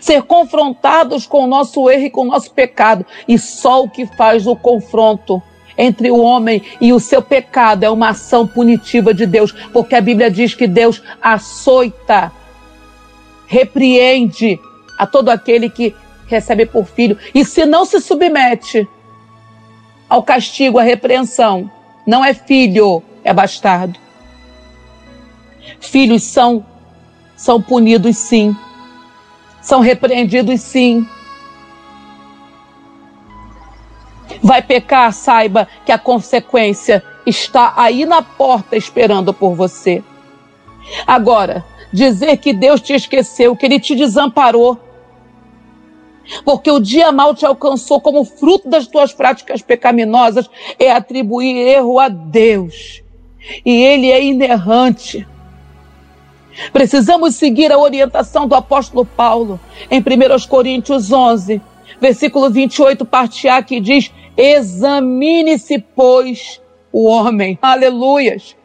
ser 0.00 0.22
confrontados 0.22 1.26
com 1.26 1.44
o 1.44 1.46
nosso 1.46 1.88
erro 1.88 2.06
e 2.06 2.10
com 2.10 2.22
o 2.22 2.26
nosso 2.26 2.50
pecado, 2.50 3.06
e 3.28 3.38
só 3.38 3.84
o 3.84 3.88
que 3.88 4.04
faz 4.04 4.46
o 4.46 4.56
confronto 4.56 5.40
entre 5.76 6.10
o 6.10 6.18
homem 6.18 6.62
e 6.80 6.92
o 6.92 7.00
seu 7.00 7.20
pecado 7.20 7.84
é 7.84 7.90
uma 7.90 8.10
ação 8.10 8.46
punitiva 8.46 9.12
de 9.12 9.26
Deus, 9.26 9.52
porque 9.72 9.94
a 9.94 10.00
Bíblia 10.00 10.30
diz 10.30 10.54
que 10.54 10.66
Deus 10.66 11.02
açoita, 11.20 12.32
repreende 13.46 14.58
a 14.98 15.06
todo 15.06 15.28
aquele 15.28 15.68
que 15.68 15.94
recebe 16.26 16.66
por 16.66 16.86
filho, 16.86 17.18
e 17.34 17.44
se 17.44 17.64
não 17.64 17.84
se 17.84 18.00
submete 18.00 18.88
ao 20.08 20.22
castigo, 20.22 20.78
à 20.78 20.82
repreensão, 20.82 21.70
não 22.06 22.24
é 22.24 22.32
filho, 22.32 23.02
é 23.22 23.32
bastardo. 23.32 23.98
Filhos 25.80 26.22
são 26.22 26.64
são 27.36 27.60
punidos 27.60 28.16
sim. 28.16 28.56
São 29.60 29.80
repreendidos 29.80 30.60
sim. 30.62 31.06
Vai 34.46 34.62
pecar, 34.62 35.12
saiba 35.12 35.66
que 35.84 35.90
a 35.90 35.98
consequência 35.98 37.02
está 37.26 37.74
aí 37.76 38.06
na 38.06 38.22
porta 38.22 38.76
esperando 38.76 39.34
por 39.34 39.56
você. 39.56 40.04
Agora, 41.04 41.64
dizer 41.92 42.36
que 42.36 42.52
Deus 42.52 42.80
te 42.80 42.92
esqueceu, 42.92 43.56
que 43.56 43.66
Ele 43.66 43.80
te 43.80 43.96
desamparou, 43.96 44.78
porque 46.44 46.70
o 46.70 46.78
dia 46.78 47.10
mal 47.10 47.34
te 47.34 47.44
alcançou 47.44 48.00
como 48.00 48.24
fruto 48.24 48.68
das 48.68 48.86
tuas 48.86 49.12
práticas 49.12 49.62
pecaminosas, 49.62 50.48
é 50.78 50.92
atribuir 50.92 51.56
erro 51.56 51.98
a 51.98 52.08
Deus. 52.08 53.02
E 53.64 53.84
Ele 53.84 54.12
é 54.12 54.22
inerrante. 54.22 55.26
Precisamos 56.72 57.34
seguir 57.34 57.72
a 57.72 57.78
orientação 57.78 58.46
do 58.46 58.54
apóstolo 58.54 59.04
Paulo 59.04 59.58
em 59.90 59.98
1 59.98 60.46
Coríntios 60.48 61.10
11, 61.10 61.60
versículo 62.00 62.50
28, 62.50 63.04
parte 63.04 63.48
A, 63.48 63.62
que 63.62 63.80
diz: 63.80 64.12
Examine-se, 64.36 65.78
pois, 65.78 66.60
o 66.92 67.04
homem. 67.04 67.58
Aleluias. 67.60 68.56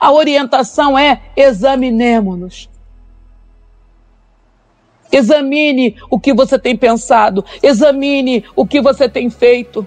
A 0.00 0.12
orientação 0.12 0.98
é 0.98 1.20
examinemos-nos. 1.36 2.68
Examine 5.10 5.96
o 6.10 6.18
que 6.18 6.32
você 6.32 6.58
tem 6.58 6.74
pensado, 6.74 7.44
examine 7.62 8.44
o 8.56 8.66
que 8.66 8.80
você 8.80 9.08
tem 9.08 9.28
feito. 9.28 9.86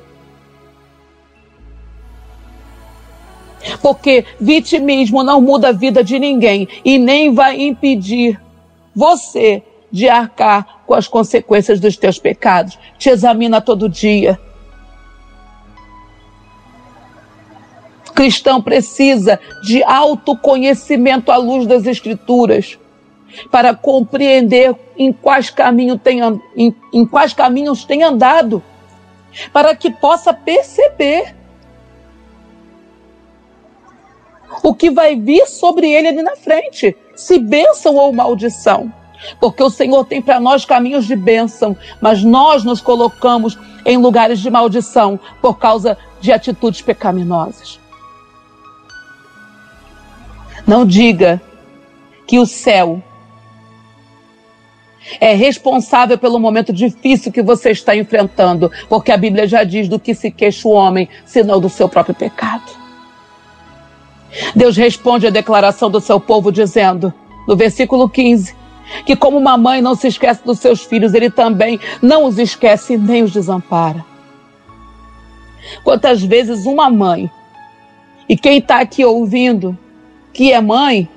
Porque 3.81 4.23
vitimismo 4.39 5.23
não 5.23 5.41
muda 5.41 5.69
a 5.69 5.71
vida 5.71 6.03
de 6.03 6.19
ninguém 6.19 6.67
e 6.83 6.99
nem 6.99 7.33
vai 7.33 7.59
impedir 7.59 8.39
você 8.95 9.63
de 9.91 10.07
arcar 10.07 10.74
com 10.85 10.93
as 10.93 11.07
consequências 11.07 11.79
dos 11.79 11.97
teus 11.97 12.19
pecados. 12.19 12.77
Te 12.97 13.09
examina 13.09 13.61
todo 13.61 13.89
dia. 13.89 14.39
cristão 18.15 18.61
precisa 18.61 19.39
de 19.61 19.83
autoconhecimento 19.83 21.31
à 21.31 21.35
luz 21.35 21.67
das 21.67 21.85
Escrituras 21.85 22.79
para 23.51 23.75
compreender 23.75 24.73
em 24.97 25.11
quais, 25.11 25.49
caminho 25.49 25.99
tem, 25.99 26.21
em, 26.55 26.73
em 26.93 27.05
quais 27.05 27.33
caminhos 27.33 27.83
tem 27.83 28.01
andado, 28.01 28.63
para 29.51 29.75
que 29.75 29.91
possa 29.91 30.33
perceber 30.33 31.35
o 34.63 34.73
que 34.73 34.89
vai 34.89 35.17
vir 35.17 35.45
sobre 35.47 35.91
ele 35.91 36.07
ali 36.07 36.23
na 36.23 36.37
frente, 36.37 36.95
se 37.13 37.37
bênção 37.37 37.95
ou 37.95 38.13
maldição. 38.13 38.91
Porque 39.39 39.63
o 39.63 39.69
Senhor 39.69 40.05
tem 40.05 40.21
para 40.21 40.39
nós 40.39 40.65
caminhos 40.65 41.05
de 41.05 41.15
bênção, 41.15 41.75
mas 42.01 42.23
nós 42.23 42.63
nos 42.63 42.81
colocamos 42.81 43.57
em 43.85 43.97
lugares 43.97 44.39
de 44.39 44.49
maldição 44.49 45.19
por 45.41 45.57
causa 45.57 45.97
de 46.19 46.31
atitudes 46.31 46.81
pecaminosas. 46.81 47.79
Não 50.65 50.85
diga 50.85 51.41
que 52.25 52.39
o 52.39 52.45
céu 52.45 53.01
é 55.19 55.33
responsável 55.33 56.17
pelo 56.17 56.39
momento 56.39 56.73
difícil 56.73 57.31
que 57.31 57.43
você 57.43 57.69
está 57.69 57.95
enfrentando, 57.95 58.71
porque 58.89 59.11
a 59.11 59.17
Bíblia 59.17 59.47
já 59.47 59.63
diz 59.63 59.87
do 59.87 59.99
que 59.99 60.15
se 60.15 60.31
queixa 60.31 60.67
o 60.67 60.71
homem, 60.71 61.07
senão 61.25 61.59
do 61.59 61.69
seu 61.69 61.87
próprio 61.87 62.15
pecado. 62.15 62.85
Deus 64.55 64.75
responde 64.75 65.27
à 65.27 65.29
declaração 65.29 65.89
do 65.89 66.01
seu 66.01 66.19
povo 66.19 66.51
dizendo, 66.51 67.13
no 67.47 67.55
versículo 67.55 68.09
15, 68.09 68.55
que 69.05 69.15
como 69.15 69.37
uma 69.37 69.57
mãe 69.57 69.81
não 69.81 69.95
se 69.95 70.07
esquece 70.07 70.43
dos 70.45 70.59
seus 70.59 70.83
filhos, 70.83 71.13
ele 71.13 71.29
também 71.29 71.79
não 72.01 72.25
os 72.25 72.37
esquece 72.37 72.97
nem 72.97 73.23
os 73.23 73.31
desampara. 73.31 74.05
Quantas 75.83 76.21
vezes 76.23 76.65
uma 76.65 76.89
mãe, 76.89 77.29
e 78.29 78.37
quem 78.37 78.57
está 78.59 78.79
aqui 78.79 79.03
ouvindo, 79.03 79.77
que 80.33 80.51
é 80.51 80.61
mãe, 80.61 81.09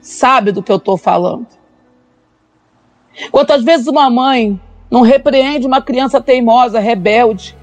sabe 0.00 0.52
do 0.52 0.62
que 0.62 0.70
eu 0.70 0.76
estou 0.76 0.96
falando. 0.96 1.46
Quantas 3.30 3.62
vezes 3.64 3.86
uma 3.86 4.08
mãe 4.08 4.60
não 4.90 5.02
repreende 5.02 5.66
uma 5.66 5.82
criança 5.82 6.20
teimosa, 6.20 6.78
rebelde? 6.78 7.56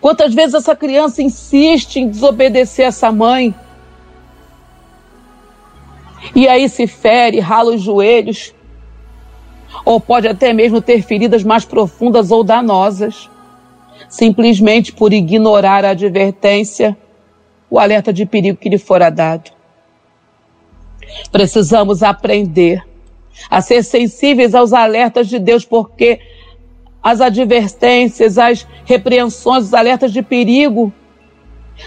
Quantas 0.00 0.34
vezes 0.34 0.54
essa 0.54 0.74
criança 0.74 1.22
insiste 1.22 1.96
em 1.96 2.08
desobedecer 2.08 2.86
essa 2.86 3.10
mãe? 3.12 3.54
E 6.34 6.46
aí 6.46 6.68
se 6.68 6.86
fere, 6.86 7.40
rala 7.40 7.74
os 7.74 7.82
joelhos, 7.82 8.54
ou 9.84 10.00
pode 10.00 10.28
até 10.28 10.52
mesmo 10.52 10.80
ter 10.80 11.02
feridas 11.02 11.42
mais 11.42 11.64
profundas 11.64 12.30
ou 12.30 12.44
danosas, 12.44 13.28
simplesmente 14.08 14.92
por 14.92 15.12
ignorar 15.12 15.84
a 15.84 15.90
advertência, 15.90 16.96
o 17.68 17.78
alerta 17.78 18.12
de 18.12 18.26
perigo 18.26 18.58
que 18.58 18.68
lhe 18.68 18.78
fora 18.78 19.10
dado. 19.10 19.50
Precisamos 21.30 22.02
aprender 22.02 22.84
a 23.48 23.60
ser 23.60 23.82
sensíveis 23.82 24.54
aos 24.54 24.72
alertas 24.72 25.28
de 25.28 25.38
Deus, 25.38 25.64
porque 25.64 26.20
as 27.02 27.20
advertências, 27.20 28.36
as 28.36 28.66
repreensões, 28.84 29.66
os 29.66 29.74
alertas 29.74 30.12
de 30.12 30.22
perigo 30.22 30.92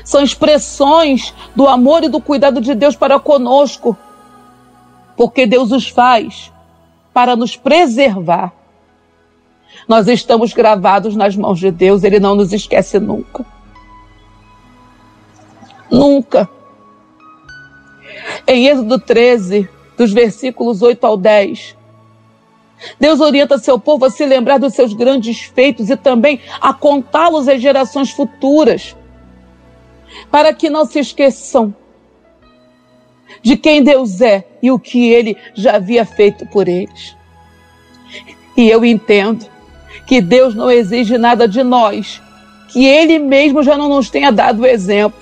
são 0.03 0.23
expressões 0.23 1.33
do 1.55 1.67
amor 1.67 2.03
e 2.03 2.09
do 2.09 2.19
cuidado 2.19 2.59
de 2.59 2.73
Deus 2.73 2.95
para 2.95 3.19
conosco, 3.19 3.95
porque 5.15 5.45
Deus 5.45 5.71
os 5.71 5.87
faz 5.87 6.51
para 7.13 7.35
nos 7.35 7.55
preservar. 7.55 8.51
Nós 9.87 10.07
estamos 10.07 10.53
gravados 10.53 11.15
nas 11.15 11.35
mãos 11.35 11.59
de 11.59 11.71
Deus, 11.71 12.03
Ele 12.03 12.19
não 12.19 12.35
nos 12.35 12.53
esquece 12.53 12.99
nunca. 12.99 13.45
Nunca. 15.91 16.49
Em 18.47 18.67
Êxodo 18.67 18.99
13, 18.99 19.69
dos 19.97 20.11
versículos 20.11 20.81
8 20.81 21.05
ao 21.05 21.17
10. 21.17 21.75
Deus 22.99 23.19
orienta 23.19 23.57
seu 23.57 23.79
povo 23.79 24.05
a 24.05 24.09
se 24.09 24.25
lembrar 24.25 24.57
dos 24.57 24.73
seus 24.73 24.93
grandes 24.93 25.41
feitos 25.41 25.89
e 25.89 25.95
também 25.95 26.41
a 26.59 26.73
contá-los 26.73 27.47
às 27.47 27.61
gerações 27.61 28.11
futuras, 28.11 28.95
para 30.29 30.53
que 30.53 30.69
não 30.69 30.85
se 30.85 30.99
esqueçam 30.99 31.73
de 33.41 33.57
quem 33.57 33.83
Deus 33.83 34.21
é 34.21 34.45
e 34.61 34.71
o 34.71 34.79
que 34.79 35.09
ele 35.09 35.37
já 35.53 35.75
havia 35.75 36.05
feito 36.05 36.45
por 36.47 36.67
eles. 36.67 37.15
E 38.55 38.69
eu 38.69 38.85
entendo 38.85 39.45
que 40.05 40.21
Deus 40.21 40.53
não 40.53 40.69
exige 40.69 41.17
nada 41.17 41.47
de 41.47 41.63
nós, 41.63 42.21
que 42.69 42.85
ele 42.85 43.19
mesmo 43.19 43.63
já 43.63 43.77
não 43.77 43.89
nos 43.89 44.09
tenha 44.09 44.31
dado 44.31 44.61
o 44.61 44.65
exemplo. 44.65 45.19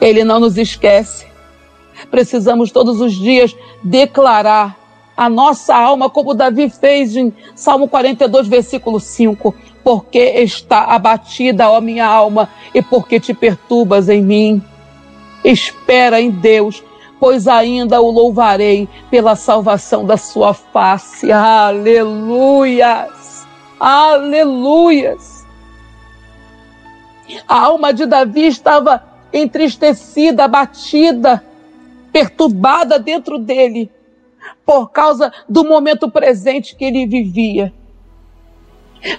Ele 0.00 0.24
não 0.24 0.40
nos 0.40 0.56
esquece 0.56 1.26
precisamos 2.10 2.70
todos 2.70 3.00
os 3.00 3.14
dias 3.14 3.56
declarar 3.82 4.76
a 5.16 5.28
nossa 5.28 5.74
alma, 5.74 6.10
como 6.10 6.34
Davi 6.34 6.68
fez 6.68 7.16
em 7.16 7.32
Salmo 7.54 7.88
42, 7.88 8.48
versículo 8.48 9.00
5. 9.00 9.54
Porque 9.82 10.18
está 10.18 10.84
abatida, 10.84 11.70
ó 11.70 11.80
minha 11.80 12.06
alma, 12.06 12.50
e 12.74 12.82
porque 12.82 13.18
te 13.18 13.32
perturbas 13.32 14.08
em 14.08 14.22
mim. 14.22 14.62
Espera 15.44 16.20
em 16.20 16.30
Deus, 16.30 16.82
pois 17.18 17.46
ainda 17.48 18.00
o 18.00 18.10
louvarei 18.10 18.88
pela 19.10 19.36
salvação 19.36 20.04
da 20.04 20.16
sua 20.16 20.54
face. 20.54 21.30
Aleluias! 21.32 23.16
Aleluias! 23.78 25.44
A 27.46 27.64
alma 27.66 27.92
de 27.92 28.06
Davi 28.06 28.46
estava 28.46 29.02
entristecida, 29.32 30.44
abatida, 30.44 31.44
perturbada 32.12 32.98
dentro 32.98 33.38
dele 33.38 33.90
por 34.64 34.90
causa 34.90 35.32
do 35.48 35.64
momento 35.64 36.10
presente 36.10 36.74
que 36.74 36.84
ele 36.84 37.06
vivia. 37.06 37.72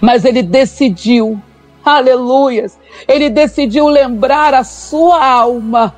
Mas 0.00 0.24
ele 0.24 0.42
decidiu, 0.42 1.40
aleluias, 1.84 2.78
ele 3.06 3.30
decidiu 3.30 3.86
lembrar 3.88 4.52
a 4.54 4.64
sua 4.64 5.24
alma 5.24 5.94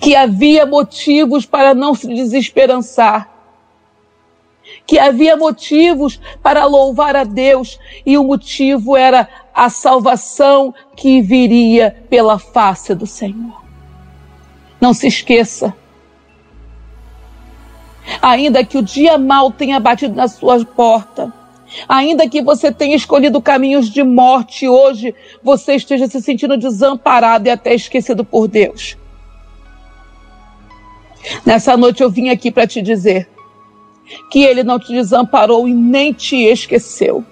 que 0.00 0.14
havia 0.16 0.64
motivos 0.66 1.44
para 1.44 1.74
não 1.74 1.94
se 1.94 2.08
desesperançar, 2.08 3.30
que 4.86 4.98
havia 4.98 5.36
motivos 5.36 6.20
para 6.42 6.64
louvar 6.64 7.16
a 7.16 7.24
Deus, 7.24 7.78
e 8.04 8.16
o 8.16 8.24
motivo 8.24 8.96
era 8.96 9.28
a 9.54 9.68
salvação 9.68 10.74
que 10.94 11.20
viria 11.20 12.04
pela 12.08 12.38
face 12.38 12.94
do 12.94 13.06
Senhor. 13.06 13.64
Não 14.80 14.92
se 14.92 15.06
esqueça. 15.06 15.74
Ainda 18.20 18.64
que 18.64 18.78
o 18.78 18.82
dia 18.82 19.18
mal 19.18 19.50
tenha 19.50 19.80
batido 19.80 20.14
na 20.14 20.28
sua 20.28 20.64
porta, 20.64 21.32
ainda 21.88 22.28
que 22.28 22.42
você 22.42 22.70
tenha 22.70 22.94
escolhido 22.94 23.42
caminhos 23.42 23.90
de 23.90 24.02
morte, 24.04 24.68
hoje 24.68 25.14
você 25.42 25.74
esteja 25.74 26.06
se 26.06 26.20
sentindo 26.20 26.56
desamparado 26.56 27.48
e 27.48 27.50
até 27.50 27.74
esquecido 27.74 28.24
por 28.24 28.46
Deus. 28.46 28.96
Nessa 31.44 31.76
noite 31.76 32.02
eu 32.02 32.10
vim 32.10 32.28
aqui 32.28 32.50
para 32.50 32.66
te 32.66 32.80
dizer 32.80 33.28
que 34.30 34.42
Ele 34.42 34.62
não 34.62 34.78
te 34.78 34.92
desamparou 34.92 35.66
e 35.66 35.74
nem 35.74 36.12
te 36.12 36.36
esqueceu 36.36 37.24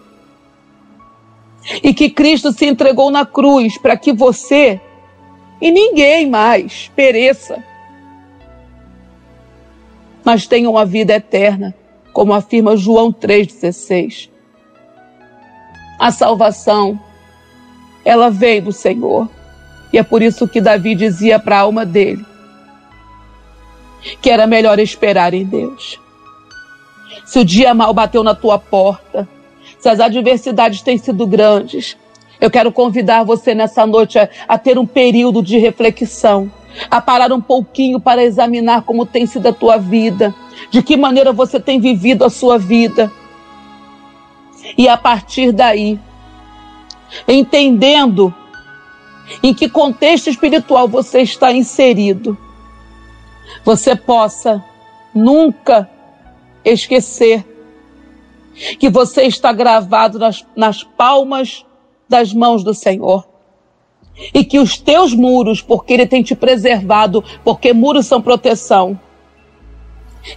e 1.82 1.94
que 1.94 2.10
Cristo 2.10 2.52
se 2.52 2.66
entregou 2.66 3.10
na 3.10 3.24
cruz 3.24 3.78
para 3.78 3.96
que 3.96 4.12
você 4.12 4.80
e 5.60 5.70
ninguém 5.70 6.28
mais 6.28 6.90
pereça, 6.94 7.62
mas 10.24 10.46
tenha 10.46 10.68
uma 10.68 10.84
vida 10.84 11.14
eterna, 11.14 11.74
como 12.12 12.32
afirma 12.32 12.76
João 12.76 13.12
3,16. 13.12 14.28
A 15.98 16.10
salvação, 16.10 17.00
ela 18.04 18.30
vem 18.30 18.60
do 18.60 18.72
Senhor. 18.72 19.28
E 19.92 19.98
é 19.98 20.02
por 20.02 20.22
isso 20.22 20.48
que 20.48 20.60
Davi 20.60 20.94
dizia 20.94 21.38
para 21.38 21.56
a 21.56 21.60
alma 21.60 21.86
dele 21.86 22.24
que 24.20 24.30
era 24.30 24.46
melhor 24.46 24.78
esperar 24.78 25.34
em 25.34 25.44
Deus. 25.44 26.00
Se 27.24 27.38
o 27.38 27.44
dia 27.44 27.74
mal 27.74 27.92
bateu 27.94 28.22
na 28.22 28.34
tua 28.34 28.58
porta, 28.58 29.28
se 29.78 29.88
as 29.88 30.00
adversidades 30.00 30.82
têm 30.82 30.98
sido 30.98 31.26
grandes, 31.26 31.96
eu 32.40 32.50
quero 32.50 32.72
convidar 32.72 33.24
você 33.24 33.54
nessa 33.54 33.86
noite 33.86 34.18
a, 34.18 34.28
a 34.46 34.58
ter 34.58 34.78
um 34.78 34.86
período 34.86 35.42
de 35.42 35.56
reflexão, 35.58 36.50
a 36.90 37.00
parar 37.00 37.32
um 37.32 37.40
pouquinho 37.40 38.00
para 38.00 38.22
examinar 38.22 38.82
como 38.82 39.06
tem 39.06 39.26
sido 39.26 39.48
a 39.48 39.52
tua 39.52 39.78
vida, 39.78 40.34
de 40.70 40.82
que 40.82 40.96
maneira 40.96 41.32
você 41.32 41.58
tem 41.60 41.80
vivido 41.80 42.24
a 42.24 42.30
sua 42.30 42.58
vida. 42.58 43.10
E 44.76 44.88
a 44.88 44.96
partir 44.96 45.52
daí, 45.52 45.98
entendendo 47.28 48.34
em 49.42 49.54
que 49.54 49.68
contexto 49.68 50.28
espiritual 50.28 50.88
você 50.88 51.20
está 51.20 51.52
inserido, 51.52 52.36
você 53.64 53.94
possa 53.96 54.64
nunca 55.14 55.88
esquecer 56.64 57.44
que 58.78 58.88
você 58.88 59.22
está 59.24 59.52
gravado 59.52 60.18
nas, 60.18 60.46
nas 60.56 60.82
palmas 60.82 61.64
das 62.08 62.32
mãos 62.32 62.62
do 62.62 62.72
Senhor. 62.72 63.26
E 64.32 64.44
que 64.44 64.60
os 64.60 64.78
teus 64.78 65.12
muros, 65.12 65.60
porque 65.60 65.92
Ele 65.92 66.06
tem 66.06 66.22
te 66.22 66.36
preservado, 66.36 67.24
porque 67.42 67.72
muros 67.72 68.06
são 68.06 68.22
proteção, 68.22 68.98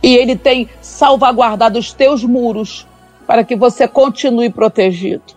e 0.01 0.15
Ele 0.15 0.35
tem 0.35 0.67
salvaguardado 0.81 1.77
os 1.77 1.93
teus 1.93 2.23
muros 2.23 2.87
para 3.27 3.43
que 3.43 3.55
você 3.55 3.87
continue 3.87 4.49
protegido. 4.49 5.36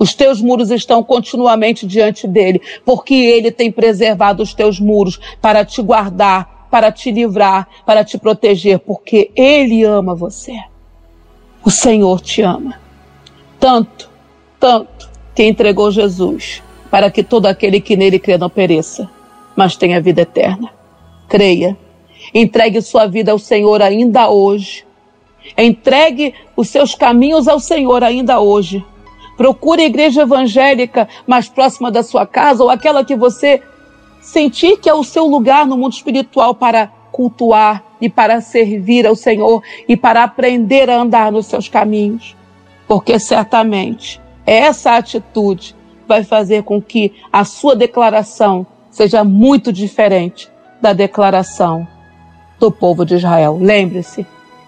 Os 0.00 0.14
teus 0.14 0.40
muros 0.40 0.70
estão 0.70 1.02
continuamente 1.02 1.86
diante 1.86 2.26
dele, 2.26 2.62
porque 2.86 3.12
ele 3.12 3.50
tem 3.50 3.70
preservado 3.70 4.42
os 4.42 4.54
teus 4.54 4.80
muros 4.80 5.20
para 5.42 5.62
te 5.62 5.82
guardar, 5.82 6.68
para 6.70 6.90
te 6.90 7.12
livrar, 7.12 7.68
para 7.84 8.02
te 8.02 8.16
proteger, 8.16 8.78
porque 8.78 9.30
ele 9.36 9.84
ama 9.84 10.14
você. 10.14 10.58
O 11.62 11.70
Senhor 11.70 12.18
te 12.22 12.40
ama. 12.40 12.80
Tanto, 13.58 14.08
tanto 14.58 15.10
que 15.34 15.44
entregou 15.44 15.90
Jesus 15.90 16.62
para 16.90 17.10
que 17.10 17.22
todo 17.22 17.44
aquele 17.44 17.78
que 17.78 17.94
nele 17.94 18.18
crê 18.18 18.38
não 18.38 18.48
pereça, 18.48 19.06
mas 19.54 19.76
tenha 19.76 20.00
vida 20.00 20.22
eterna. 20.22 20.70
Creia. 21.28 21.76
Entregue 22.32 22.80
sua 22.80 23.06
vida 23.06 23.32
ao 23.32 23.38
Senhor 23.38 23.82
ainda 23.82 24.30
hoje. 24.30 24.82
Entregue 25.58 26.34
os 26.56 26.70
seus 26.70 26.94
caminhos 26.94 27.46
ao 27.46 27.60
Senhor 27.60 28.02
ainda 28.02 28.40
hoje. 28.40 28.82
Procure 29.40 29.80
a 29.80 29.86
igreja 29.86 30.20
evangélica 30.20 31.08
mais 31.26 31.48
próxima 31.48 31.90
da 31.90 32.02
sua 32.02 32.26
casa 32.26 32.62
ou 32.62 32.68
aquela 32.68 33.02
que 33.02 33.16
você 33.16 33.62
sentir 34.20 34.76
que 34.76 34.86
é 34.86 34.92
o 34.92 35.02
seu 35.02 35.24
lugar 35.24 35.66
no 35.66 35.78
mundo 35.78 35.94
espiritual 35.94 36.54
para 36.54 36.88
cultuar 37.10 37.82
e 38.02 38.10
para 38.10 38.42
servir 38.42 39.06
ao 39.06 39.16
Senhor 39.16 39.62
e 39.88 39.96
para 39.96 40.24
aprender 40.24 40.90
a 40.90 41.00
andar 41.00 41.32
nos 41.32 41.46
seus 41.46 41.70
caminhos. 41.70 42.36
Porque 42.86 43.18
certamente 43.18 44.20
essa 44.44 44.96
atitude 44.96 45.74
vai 46.06 46.22
fazer 46.22 46.62
com 46.62 46.78
que 46.78 47.14
a 47.32 47.42
sua 47.42 47.74
declaração 47.74 48.66
seja 48.90 49.24
muito 49.24 49.72
diferente 49.72 50.50
da 50.82 50.92
declaração 50.92 51.88
do 52.58 52.70
povo 52.70 53.06
de 53.06 53.14
Israel. 53.14 53.56
Lembre-se, 53.58 54.26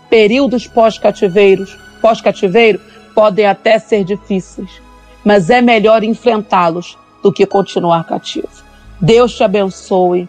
períodos 0.09 0.67
pós-cativeiros, 0.67 1.77
pós-cativeiro 2.01 2.81
podem 3.15 3.47
até 3.47 3.79
ser 3.79 4.05
difíceis, 4.05 4.71
mas 5.25 5.51
é 5.51 5.61
melhor 5.61 6.03
enfrentá-los 6.03 6.97
do 7.23 7.33
que 7.33 7.47
continuar 7.47 8.05
cativo. 8.05 8.49
Deus 9.01 9.35
te 9.35 9.45
abençoe 9.45 10.29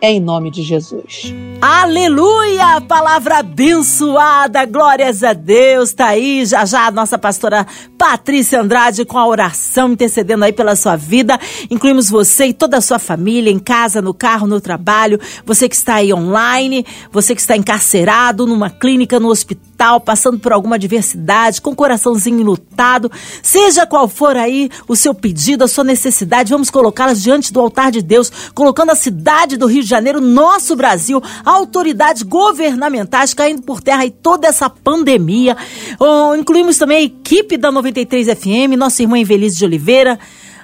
em 0.00 0.20
nome 0.20 0.50
de 0.50 0.62
Jesus. 0.62 1.34
Aleluia! 1.60 2.80
Palavra 2.86 3.38
abençoada, 3.38 4.64
glórias 4.64 5.24
a 5.24 5.32
Deus. 5.32 5.92
Tá 5.92 6.08
aí 6.08 6.46
já 6.46 6.64
já 6.64 6.86
a 6.86 6.90
nossa 6.90 7.18
pastora 7.18 7.66
Patrícia 7.96 8.60
Andrade 8.60 9.04
com 9.04 9.18
a 9.18 9.26
oração 9.26 9.92
intercedendo 9.92 10.44
aí 10.44 10.52
pela 10.52 10.76
sua 10.76 10.94
vida. 10.94 11.38
Incluímos 11.68 12.08
você 12.08 12.46
e 12.46 12.52
toda 12.52 12.76
a 12.76 12.80
sua 12.80 13.00
família 13.00 13.50
em 13.50 13.58
casa, 13.58 14.00
no 14.00 14.14
carro, 14.14 14.46
no 14.46 14.60
trabalho. 14.60 15.18
Você 15.44 15.68
que 15.68 15.74
está 15.74 15.96
aí 15.96 16.14
online, 16.14 16.86
você 17.10 17.34
que 17.34 17.40
está 17.40 17.56
encarcerado 17.56 18.46
numa 18.46 18.70
clínica, 18.70 19.18
no 19.18 19.28
hospital, 19.28 19.77
passando 20.00 20.38
por 20.38 20.52
alguma 20.52 20.76
adversidade, 20.76 21.60
com 21.60 21.70
o 21.70 21.76
coraçãozinho 21.76 22.42
lutado. 22.42 23.10
Seja 23.42 23.86
qual 23.86 24.08
for 24.08 24.36
aí 24.36 24.68
o 24.88 24.96
seu 24.96 25.14
pedido, 25.14 25.64
a 25.64 25.68
sua 25.68 25.84
necessidade, 25.84 26.50
vamos 26.50 26.70
colocá-las 26.70 27.22
diante 27.22 27.52
do 27.52 27.60
altar 27.60 27.90
de 27.92 28.02
Deus, 28.02 28.30
colocando 28.54 28.90
a 28.90 28.96
cidade 28.96 29.56
do 29.56 29.66
Rio 29.66 29.82
de 29.82 29.88
Janeiro, 29.88 30.20
nosso 30.20 30.74
Brasil, 30.74 31.22
autoridades 31.44 32.22
governamentais 32.22 33.32
caindo 33.32 33.62
por 33.62 33.80
terra 33.80 34.04
e 34.04 34.10
toda 34.10 34.48
essa 34.48 34.68
pandemia. 34.68 35.56
Oh, 35.98 36.34
incluímos 36.34 36.76
também 36.76 36.96
a 36.98 37.02
equipe 37.02 37.56
da 37.56 37.70
93 37.70 38.26
FM, 38.36 38.76
nossa 38.76 39.02
irmã 39.02 39.18
Invelise 39.18 39.58
de 39.58 39.64
Oliveira, 39.64 40.18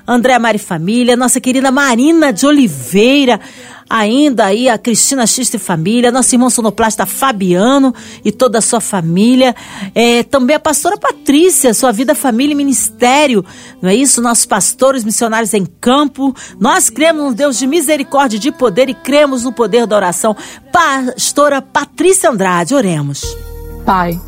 André 0.07 0.39
Mari 0.39 0.59
Família, 0.59 1.17
nossa 1.17 1.41
querida 1.41 1.71
Marina 1.71 2.31
de 2.31 2.47
Oliveira, 2.47 3.41
ainda 3.89 4.47
aí 4.47 4.69
a 4.69 4.79
Cristina 4.79 5.27
Xista 5.27 5.57
e 5.57 5.59
família, 5.59 6.11
nosso 6.11 6.35
irmão 6.35 6.51
sonoplasta 6.51 7.07
Fabiano 7.07 7.95
e 8.25 8.33
toda 8.33 8.59
a 8.59 8.61
sua 8.61 8.81
família, 8.81 9.55
é, 9.95 10.23
também 10.23 10.57
a 10.57 10.61
pastora 10.61 10.97
Patrícia, 10.97 11.75
sua 11.75 11.93
vida, 11.93 12.15
família 12.15 12.53
e 12.53 12.57
ministério, 12.57 13.45
não 13.81 13.91
é 13.91 13.95
isso? 13.95 14.23
Nossos 14.23 14.47
pastores 14.47 15.05
missionários 15.05 15.55
em 15.55 15.65
campo, 15.65 16.35
nós 16.59 16.91
cremos 16.91 17.25
no 17.25 17.35
Deus 17.35 17.59
de 17.59 17.67
misericórdia 17.67 18.37
e 18.37 18.41
de 18.41 18.53
poder 18.53 18.89
e 18.89 18.95
cremos 18.95 19.45
no 19.45 19.53
poder 19.53 19.87
da 19.87 19.97
oração. 19.97 20.37
Pastora 20.73 21.61
Patrícia 21.61 22.31
Andrade, 22.31 22.75
oremos. 22.75 23.37
Pai, 23.85 24.21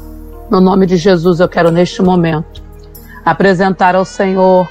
no 0.50 0.60
nome 0.60 0.86
de 0.86 0.96
Jesus 0.96 1.40
eu 1.40 1.48
quero 1.48 1.70
neste 1.70 2.02
momento 2.02 2.62
apresentar 3.24 3.96
ao 3.96 4.04
Senhor 4.04 4.68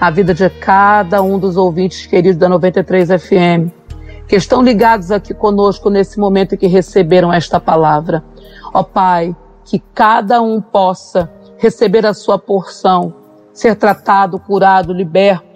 a 0.00 0.10
vida 0.10 0.32
de 0.32 0.48
cada 0.48 1.22
um 1.22 1.38
dos 1.38 1.56
ouvintes 1.56 2.06
queridos 2.06 2.38
da 2.38 2.48
93 2.48 3.08
FM 3.08 3.83
que 4.26 4.36
estão 4.36 4.62
ligados 4.62 5.10
aqui 5.10 5.34
conosco 5.34 5.90
nesse 5.90 6.18
momento 6.18 6.54
e 6.54 6.58
que 6.58 6.66
receberam 6.66 7.32
esta 7.32 7.60
palavra. 7.60 8.24
Ó 8.72 8.82
Pai, 8.82 9.36
que 9.64 9.78
cada 9.94 10.40
um 10.40 10.60
possa 10.60 11.30
receber 11.58 12.06
a 12.06 12.14
sua 12.14 12.38
porção, 12.38 13.14
ser 13.52 13.76
tratado, 13.76 14.38
curado, 14.38 14.92
liberto 14.92 15.54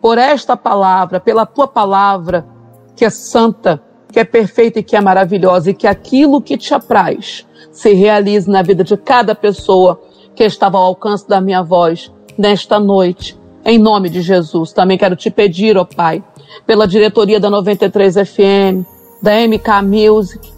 por 0.00 0.18
esta 0.18 0.56
palavra, 0.56 1.18
pela 1.18 1.44
tua 1.44 1.66
palavra, 1.66 2.46
que 2.94 3.04
é 3.04 3.10
santa, 3.10 3.82
que 4.12 4.20
é 4.20 4.24
perfeita 4.24 4.78
e 4.78 4.82
que 4.82 4.94
é 4.94 5.00
maravilhosa, 5.00 5.70
e 5.70 5.74
que 5.74 5.86
aquilo 5.86 6.40
que 6.40 6.56
te 6.56 6.72
apraz 6.72 7.46
se 7.72 7.92
realize 7.92 8.48
na 8.48 8.62
vida 8.62 8.84
de 8.84 8.96
cada 8.96 9.34
pessoa 9.34 10.00
que 10.34 10.44
estava 10.44 10.78
ao 10.78 10.84
alcance 10.84 11.28
da 11.28 11.40
minha 11.40 11.62
voz 11.62 12.12
nesta 12.38 12.78
noite. 12.78 13.38
Em 13.64 13.78
nome 13.78 14.08
de 14.08 14.22
Jesus, 14.22 14.72
também 14.72 14.96
quero 14.96 15.16
te 15.16 15.28
pedir, 15.30 15.76
ó 15.76 15.84
Pai, 15.84 16.22
pela 16.66 16.86
diretoria 16.86 17.40
da 17.40 17.50
93 17.50 18.14
FM, 18.14 18.86
da 19.22 19.32
MK 19.46 19.82
Music. 19.82 20.52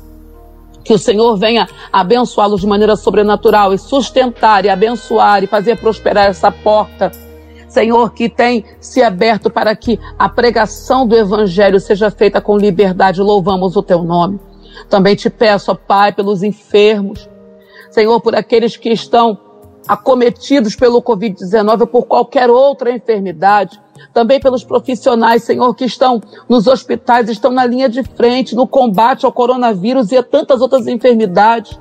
Que 0.85 0.95
o 0.95 0.99
Senhor 0.99 1.37
venha 1.37 1.69
abençoá-los 1.93 2.61
de 2.61 2.67
maneira 2.67 2.97
sobrenatural 2.97 3.75
e 3.75 3.79
sustentar 3.79 4.65
e 4.65 4.71
abençoar 4.71 5.45
e 5.45 5.47
fazer 5.47 5.77
prosperar 5.77 6.27
essa 6.27 6.51
porta. 6.51 7.11
Senhor, 7.69 8.15
que 8.15 8.29
tem 8.29 8.65
se 8.81 9.03
aberto 9.03 9.51
para 9.51 9.77
que 9.77 10.01
a 10.19 10.29
pregação 10.29 11.07
do 11.07 11.15
Evangelho 11.15 11.79
seja 11.79 12.11
feita 12.11 12.41
com 12.41 12.57
liberdade. 12.57 13.21
Louvamos 13.21 13.77
o 13.77 13.83
teu 13.83 14.03
nome. 14.03 14.41
Também 14.89 15.15
te 15.15 15.29
peço, 15.29 15.71
ó 15.71 15.75
Pai, 15.75 16.13
pelos 16.13 16.43
enfermos. 16.43 17.29
Senhor, 17.91 18.21
por 18.21 18.35
aqueles 18.35 18.77
que 18.77 18.91
estão 18.91 19.39
acometidos 19.87 20.77
pelo 20.77 21.03
Covid-19 21.03 21.81
ou 21.81 21.87
por 21.87 22.07
qualquer 22.07 22.51
outra 22.51 22.91
enfermidade 22.91 23.81
também 24.13 24.41
pelos 24.41 24.65
profissionais, 24.65 25.45
Senhor, 25.45 25.75
que 25.75 25.85
estão 25.85 26.21
nos 26.49 26.67
hospitais, 26.67 27.29
estão 27.29 27.53
na 27.53 27.65
linha 27.65 27.89
de 27.89 28.03
frente 28.03 28.55
no 28.55 28.67
combate 28.67 29.25
ao 29.25 29.33
coronavírus 29.33 30.13
e 30.13 30.17
a 30.17 30.23
tantas 30.23 30.61
outras 30.61 30.87
enfermidades. 30.87 31.79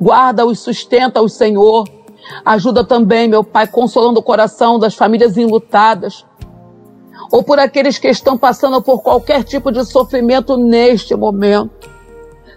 Guarda-os, 0.00 0.60
sustenta-os, 0.60 1.32
Senhor. 1.34 1.88
Ajuda 2.44 2.84
também, 2.84 3.28
meu 3.28 3.44
Pai, 3.44 3.66
consolando 3.66 4.20
o 4.20 4.22
coração 4.22 4.78
das 4.78 4.94
famílias 4.94 5.36
enlutadas. 5.36 6.24
Ou 7.30 7.42
por 7.42 7.58
aqueles 7.58 7.98
que 7.98 8.08
estão 8.08 8.36
passando 8.36 8.80
por 8.82 9.02
qualquer 9.02 9.44
tipo 9.44 9.70
de 9.70 9.84
sofrimento 9.84 10.56
neste 10.56 11.14
momento. 11.14 11.90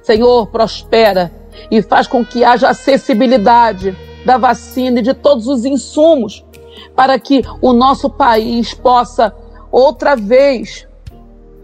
Senhor, 0.04 0.48
prospera 0.48 1.32
e 1.72 1.82
faz 1.82 2.08
com 2.08 2.24
que 2.24 2.44
haja 2.44 2.70
acessibilidade 2.70 3.96
da 4.26 4.38
vacina 4.38 5.00
e 5.00 5.04
de 5.04 5.14
todos 5.14 5.48
os 5.48 5.66
insumos 5.66 6.44
para 6.96 7.18
que 7.20 7.44
o 7.62 7.74
nosso 7.74 8.10
país 8.10 8.74
possa 8.74 9.36
outra 9.72 10.16
vez 10.16 10.88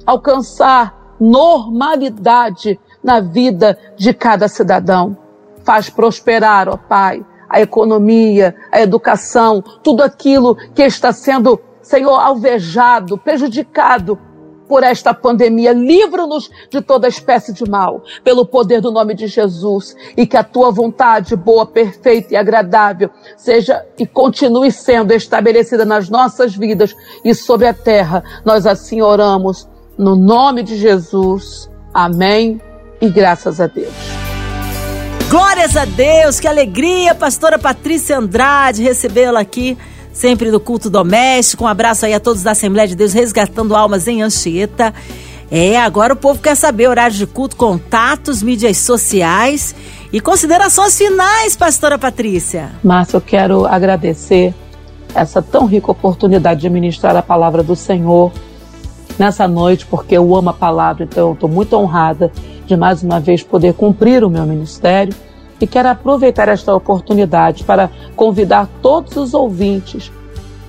alcançar 0.06 1.16
normalidade 1.20 2.80
na 3.04 3.20
vida 3.20 3.78
de 3.96 4.14
cada 4.14 4.48
cidadão. 4.48 5.18
Faz 5.64 5.90
prosperar, 5.90 6.68
ó 6.68 6.78
Pai, 6.78 7.24
a 7.50 7.62
economia, 7.62 8.56
a 8.72 8.82
educação, 8.82 9.64
tudo 9.84 10.02
aquilo 10.02 10.56
que 10.74 10.84
está 10.84 11.12
sendo, 11.12 11.60
Senhor, 11.82 12.16
alvejado, 12.16 13.18
prejudicado 13.18 14.18
por 14.72 14.86
esta 14.86 15.14
pandemia. 15.14 15.74
Livra-nos 15.74 16.50
de 16.70 16.80
toda 16.80 17.06
espécie 17.06 17.52
de 17.52 17.70
mal, 17.70 18.06
pelo 18.24 18.46
poder 18.46 18.80
do 18.80 18.90
nome 18.90 19.14
de 19.14 19.28
Jesus, 19.28 19.94
e 20.16 20.26
que 20.26 20.38
a 20.38 20.46
tua 20.46 20.72
vontade 20.72 21.36
boa, 21.36 21.66
perfeita 21.66 22.34
e 22.34 22.38
agradável 22.38 23.10
seja 23.36 23.86
e 24.00 24.06
continue 24.06 24.72
sendo 24.72 25.12
estabelecida 25.12 25.84
nas 25.84 26.08
nossas 26.08 26.56
vidas 26.56 26.96
e 27.26 27.36
sobre 27.36 27.68
a 27.68 27.74
terra. 27.74 28.24
Nós 28.46 28.66
assim 28.66 29.02
oramos 29.02 29.68
no 29.98 30.16
nome 30.16 30.64
de 30.64 30.78
Jesus. 30.78 31.70
Amém. 31.94 32.62
E 33.02 33.10
graças 33.10 33.60
a 33.60 33.68
Deus. 33.68 33.92
Glórias 35.30 35.76
a 35.76 35.84
Deus, 35.84 36.40
que 36.40 36.48
alegria, 36.48 37.14
pastora 37.14 37.60
Patrícia 37.60 38.18
Andrade, 38.18 38.84
recebê-la 38.84 39.42
aqui 39.42 39.78
sempre 40.14 40.52
do 40.52 40.60
culto 40.60 40.90
doméstico. 40.90 41.64
Um 41.64 41.68
abraço 41.68 42.06
aí 42.06 42.14
a 42.14 42.20
todos 42.20 42.44
da 42.44 42.52
Assembleia 42.52 42.88
de 42.88 42.96
Deus 42.96 43.14
Resgatando 43.14 43.76
Almas 43.76 44.08
em 44.08 44.22
Anchieta. 44.22 44.94
É, 45.50 45.78
agora 45.78 46.14
o 46.14 46.16
povo 46.16 46.42
quer 46.42 46.56
saber 46.56 46.88
horário 46.88 47.16
de 47.16 47.28
culto, 47.28 47.58
contatos, 47.58 48.42
mídias 48.42 48.78
sociais 48.78 49.76
e 50.12 50.22
considerações 50.22 50.98
finais, 50.98 51.58
pastora 51.58 51.98
Patrícia. 51.98 52.70
Márcia, 52.82 53.18
eu 53.18 53.22
quero 53.22 53.66
agradecer 53.66 54.54
essa 55.14 55.42
tão 55.42 55.66
rica 55.66 55.92
oportunidade 55.92 56.62
de 56.62 56.70
ministrar 56.70 57.16
a 57.18 57.22
palavra 57.22 57.62
do 57.62 57.76
Senhor 57.76 58.32
nessa 59.20 59.46
noite, 59.46 59.86
porque 59.86 60.16
eu 60.18 60.34
amo 60.36 60.52
a 60.52 60.54
palavra, 60.54 61.04
então 61.04 61.28
eu 61.28 61.34
estou 61.34 61.50
muito 61.50 61.76
honrada 61.76 62.32
de 62.66 62.78
mais 62.78 63.04
uma 63.04 63.20
vez 63.20 63.44
poder 63.44 63.74
cumprir 63.74 64.24
o 64.24 64.30
meu 64.30 64.46
ministério 64.46 65.14
e 65.62 65.68
quero 65.68 65.90
aproveitar 65.90 66.50
esta 66.50 66.74
oportunidade 66.76 67.64
para 67.64 67.90
convidar 68.16 68.68
todos 68.82 69.16
os 69.16 69.34
ouvintes 69.34 70.12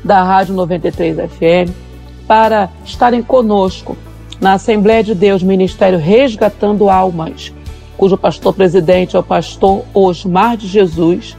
da 0.04 0.22
Rádio 0.22 0.54
93 0.54 1.16
FM 1.30 1.72
para 2.26 2.70
estarem 2.84 3.22
conosco 3.22 3.96
na 4.40 4.54
Assembleia 4.54 5.02
de 5.02 5.14
Deus 5.14 5.42
Ministério 5.42 5.98
Resgatando 5.98 6.90
Almas, 6.90 7.52
cujo 7.96 8.16
pastor 8.16 8.52
presidente 8.54 9.16
é 9.16 9.18
o 9.18 9.22
pastor 9.22 9.84
Osmar 9.94 10.56
de 10.56 10.66
Jesus. 10.66 11.36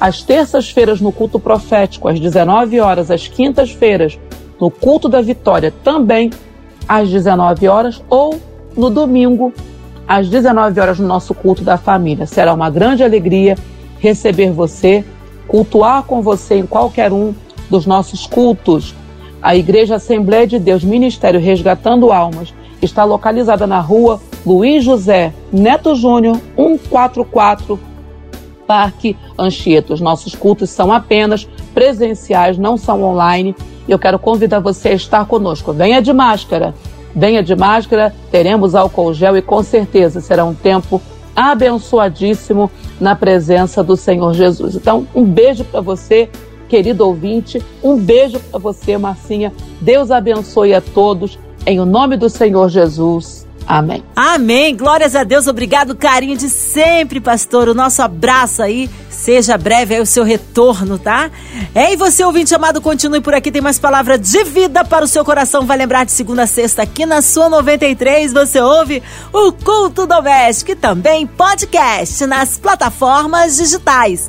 Às 0.00 0.22
terças-feiras 0.22 1.00
no 1.00 1.12
culto 1.12 1.38
profético, 1.38 2.08
às 2.08 2.18
19 2.18 2.80
horas, 2.80 3.10
às 3.10 3.28
quintas-feiras 3.28 4.18
no 4.60 4.70
culto 4.70 5.08
da 5.08 5.20
vitória 5.20 5.72
também 5.82 6.30
às 6.86 7.08
19 7.08 7.68
horas 7.68 8.02
ou 8.08 8.40
no 8.76 8.90
domingo 8.90 9.52
às 10.06 10.28
19 10.28 10.80
horas 10.80 10.98
no 10.98 11.06
nosso 11.06 11.34
culto 11.34 11.62
da 11.62 11.76
família. 11.76 12.26
Será 12.26 12.52
uma 12.52 12.70
grande 12.70 13.02
alegria 13.02 13.56
receber 13.98 14.50
você, 14.50 15.04
cultuar 15.46 16.02
com 16.04 16.22
você 16.22 16.56
em 16.56 16.66
qualquer 16.66 17.12
um 17.12 17.34
dos 17.68 17.86
nossos 17.86 18.26
cultos. 18.26 18.94
A 19.40 19.56
Igreja 19.56 19.96
Assembleia 19.96 20.46
de 20.46 20.58
Deus 20.58 20.82
Ministério 20.82 21.40
Resgatando 21.40 22.12
Almas 22.12 22.52
está 22.82 23.04
localizada 23.04 23.66
na 23.66 23.80
rua 23.80 24.20
Luiz 24.44 24.84
José 24.84 25.32
Neto 25.52 25.94
Júnior, 25.94 26.36
144, 26.56 27.78
Parque 28.66 29.16
Anchieta. 29.38 29.92
Os 29.92 30.00
nossos 30.00 30.34
cultos 30.34 30.70
são 30.70 30.92
apenas 30.92 31.48
presenciais, 31.74 32.56
não 32.56 32.76
são 32.76 33.02
online. 33.02 33.54
Eu 33.88 33.98
quero 33.98 34.18
convidar 34.18 34.60
você 34.60 34.90
a 34.90 34.94
estar 34.94 35.26
conosco. 35.26 35.72
Venha 35.72 36.00
de 36.00 36.12
máscara. 36.12 36.74
Venha 37.14 37.42
de 37.42 37.56
máscara, 37.56 38.14
teremos 38.30 38.74
álcool 38.74 39.12
gel 39.12 39.36
e 39.36 39.42
com 39.42 39.62
certeza 39.62 40.20
será 40.20 40.44
um 40.44 40.54
tempo 40.54 41.00
abençoadíssimo 41.34 42.70
na 43.00 43.14
presença 43.14 43.82
do 43.82 43.96
Senhor 43.96 44.34
Jesus. 44.34 44.74
Então, 44.74 45.06
um 45.14 45.24
beijo 45.24 45.64
para 45.64 45.80
você, 45.80 46.28
querido 46.68 47.06
ouvinte, 47.06 47.62
um 47.82 47.96
beijo 47.96 48.38
para 48.38 48.58
você, 48.58 48.96
Marcinha. 48.98 49.52
Deus 49.80 50.10
abençoe 50.10 50.74
a 50.74 50.80
todos, 50.80 51.38
em 51.66 51.80
o 51.80 51.84
nome 51.84 52.16
do 52.16 52.28
Senhor 52.28 52.68
Jesus. 52.68 53.46
Amém. 53.70 54.02
Amém. 54.16 54.76
Glórias 54.76 55.14
a 55.14 55.22
Deus. 55.22 55.46
Obrigado, 55.46 55.94
carinho 55.94 56.36
de 56.36 56.50
sempre, 56.50 57.20
pastor. 57.20 57.68
O 57.68 57.74
nosso 57.74 58.02
abraço 58.02 58.64
aí. 58.64 58.90
Seja 59.08 59.56
breve 59.56 59.94
aí 59.94 60.00
o 60.00 60.06
seu 60.06 60.24
retorno, 60.24 60.98
tá? 60.98 61.30
É, 61.72 61.92
e 61.92 61.96
você, 61.96 62.24
ouvinte 62.24 62.52
amado, 62.52 62.80
continue 62.80 63.20
por 63.20 63.32
aqui. 63.32 63.52
Tem 63.52 63.62
mais 63.62 63.78
palavra 63.78 64.18
de 64.18 64.42
vida 64.42 64.84
para 64.84 65.04
o 65.04 65.08
seu 65.08 65.24
coração. 65.24 65.66
Vai 65.66 65.76
lembrar 65.76 66.04
de 66.04 66.10
segunda 66.10 66.42
a 66.42 66.46
sexta 66.48 66.82
aqui 66.82 67.06
na 67.06 67.22
sua 67.22 67.48
93. 67.48 68.32
Você 68.32 68.60
ouve 68.60 69.04
o 69.32 69.52
Culto 69.52 70.04
Doméstico 70.04 70.72
e 70.72 70.76
também 70.76 71.24
podcast 71.24 72.26
nas 72.26 72.58
plataformas 72.58 73.56
digitais. 73.56 74.28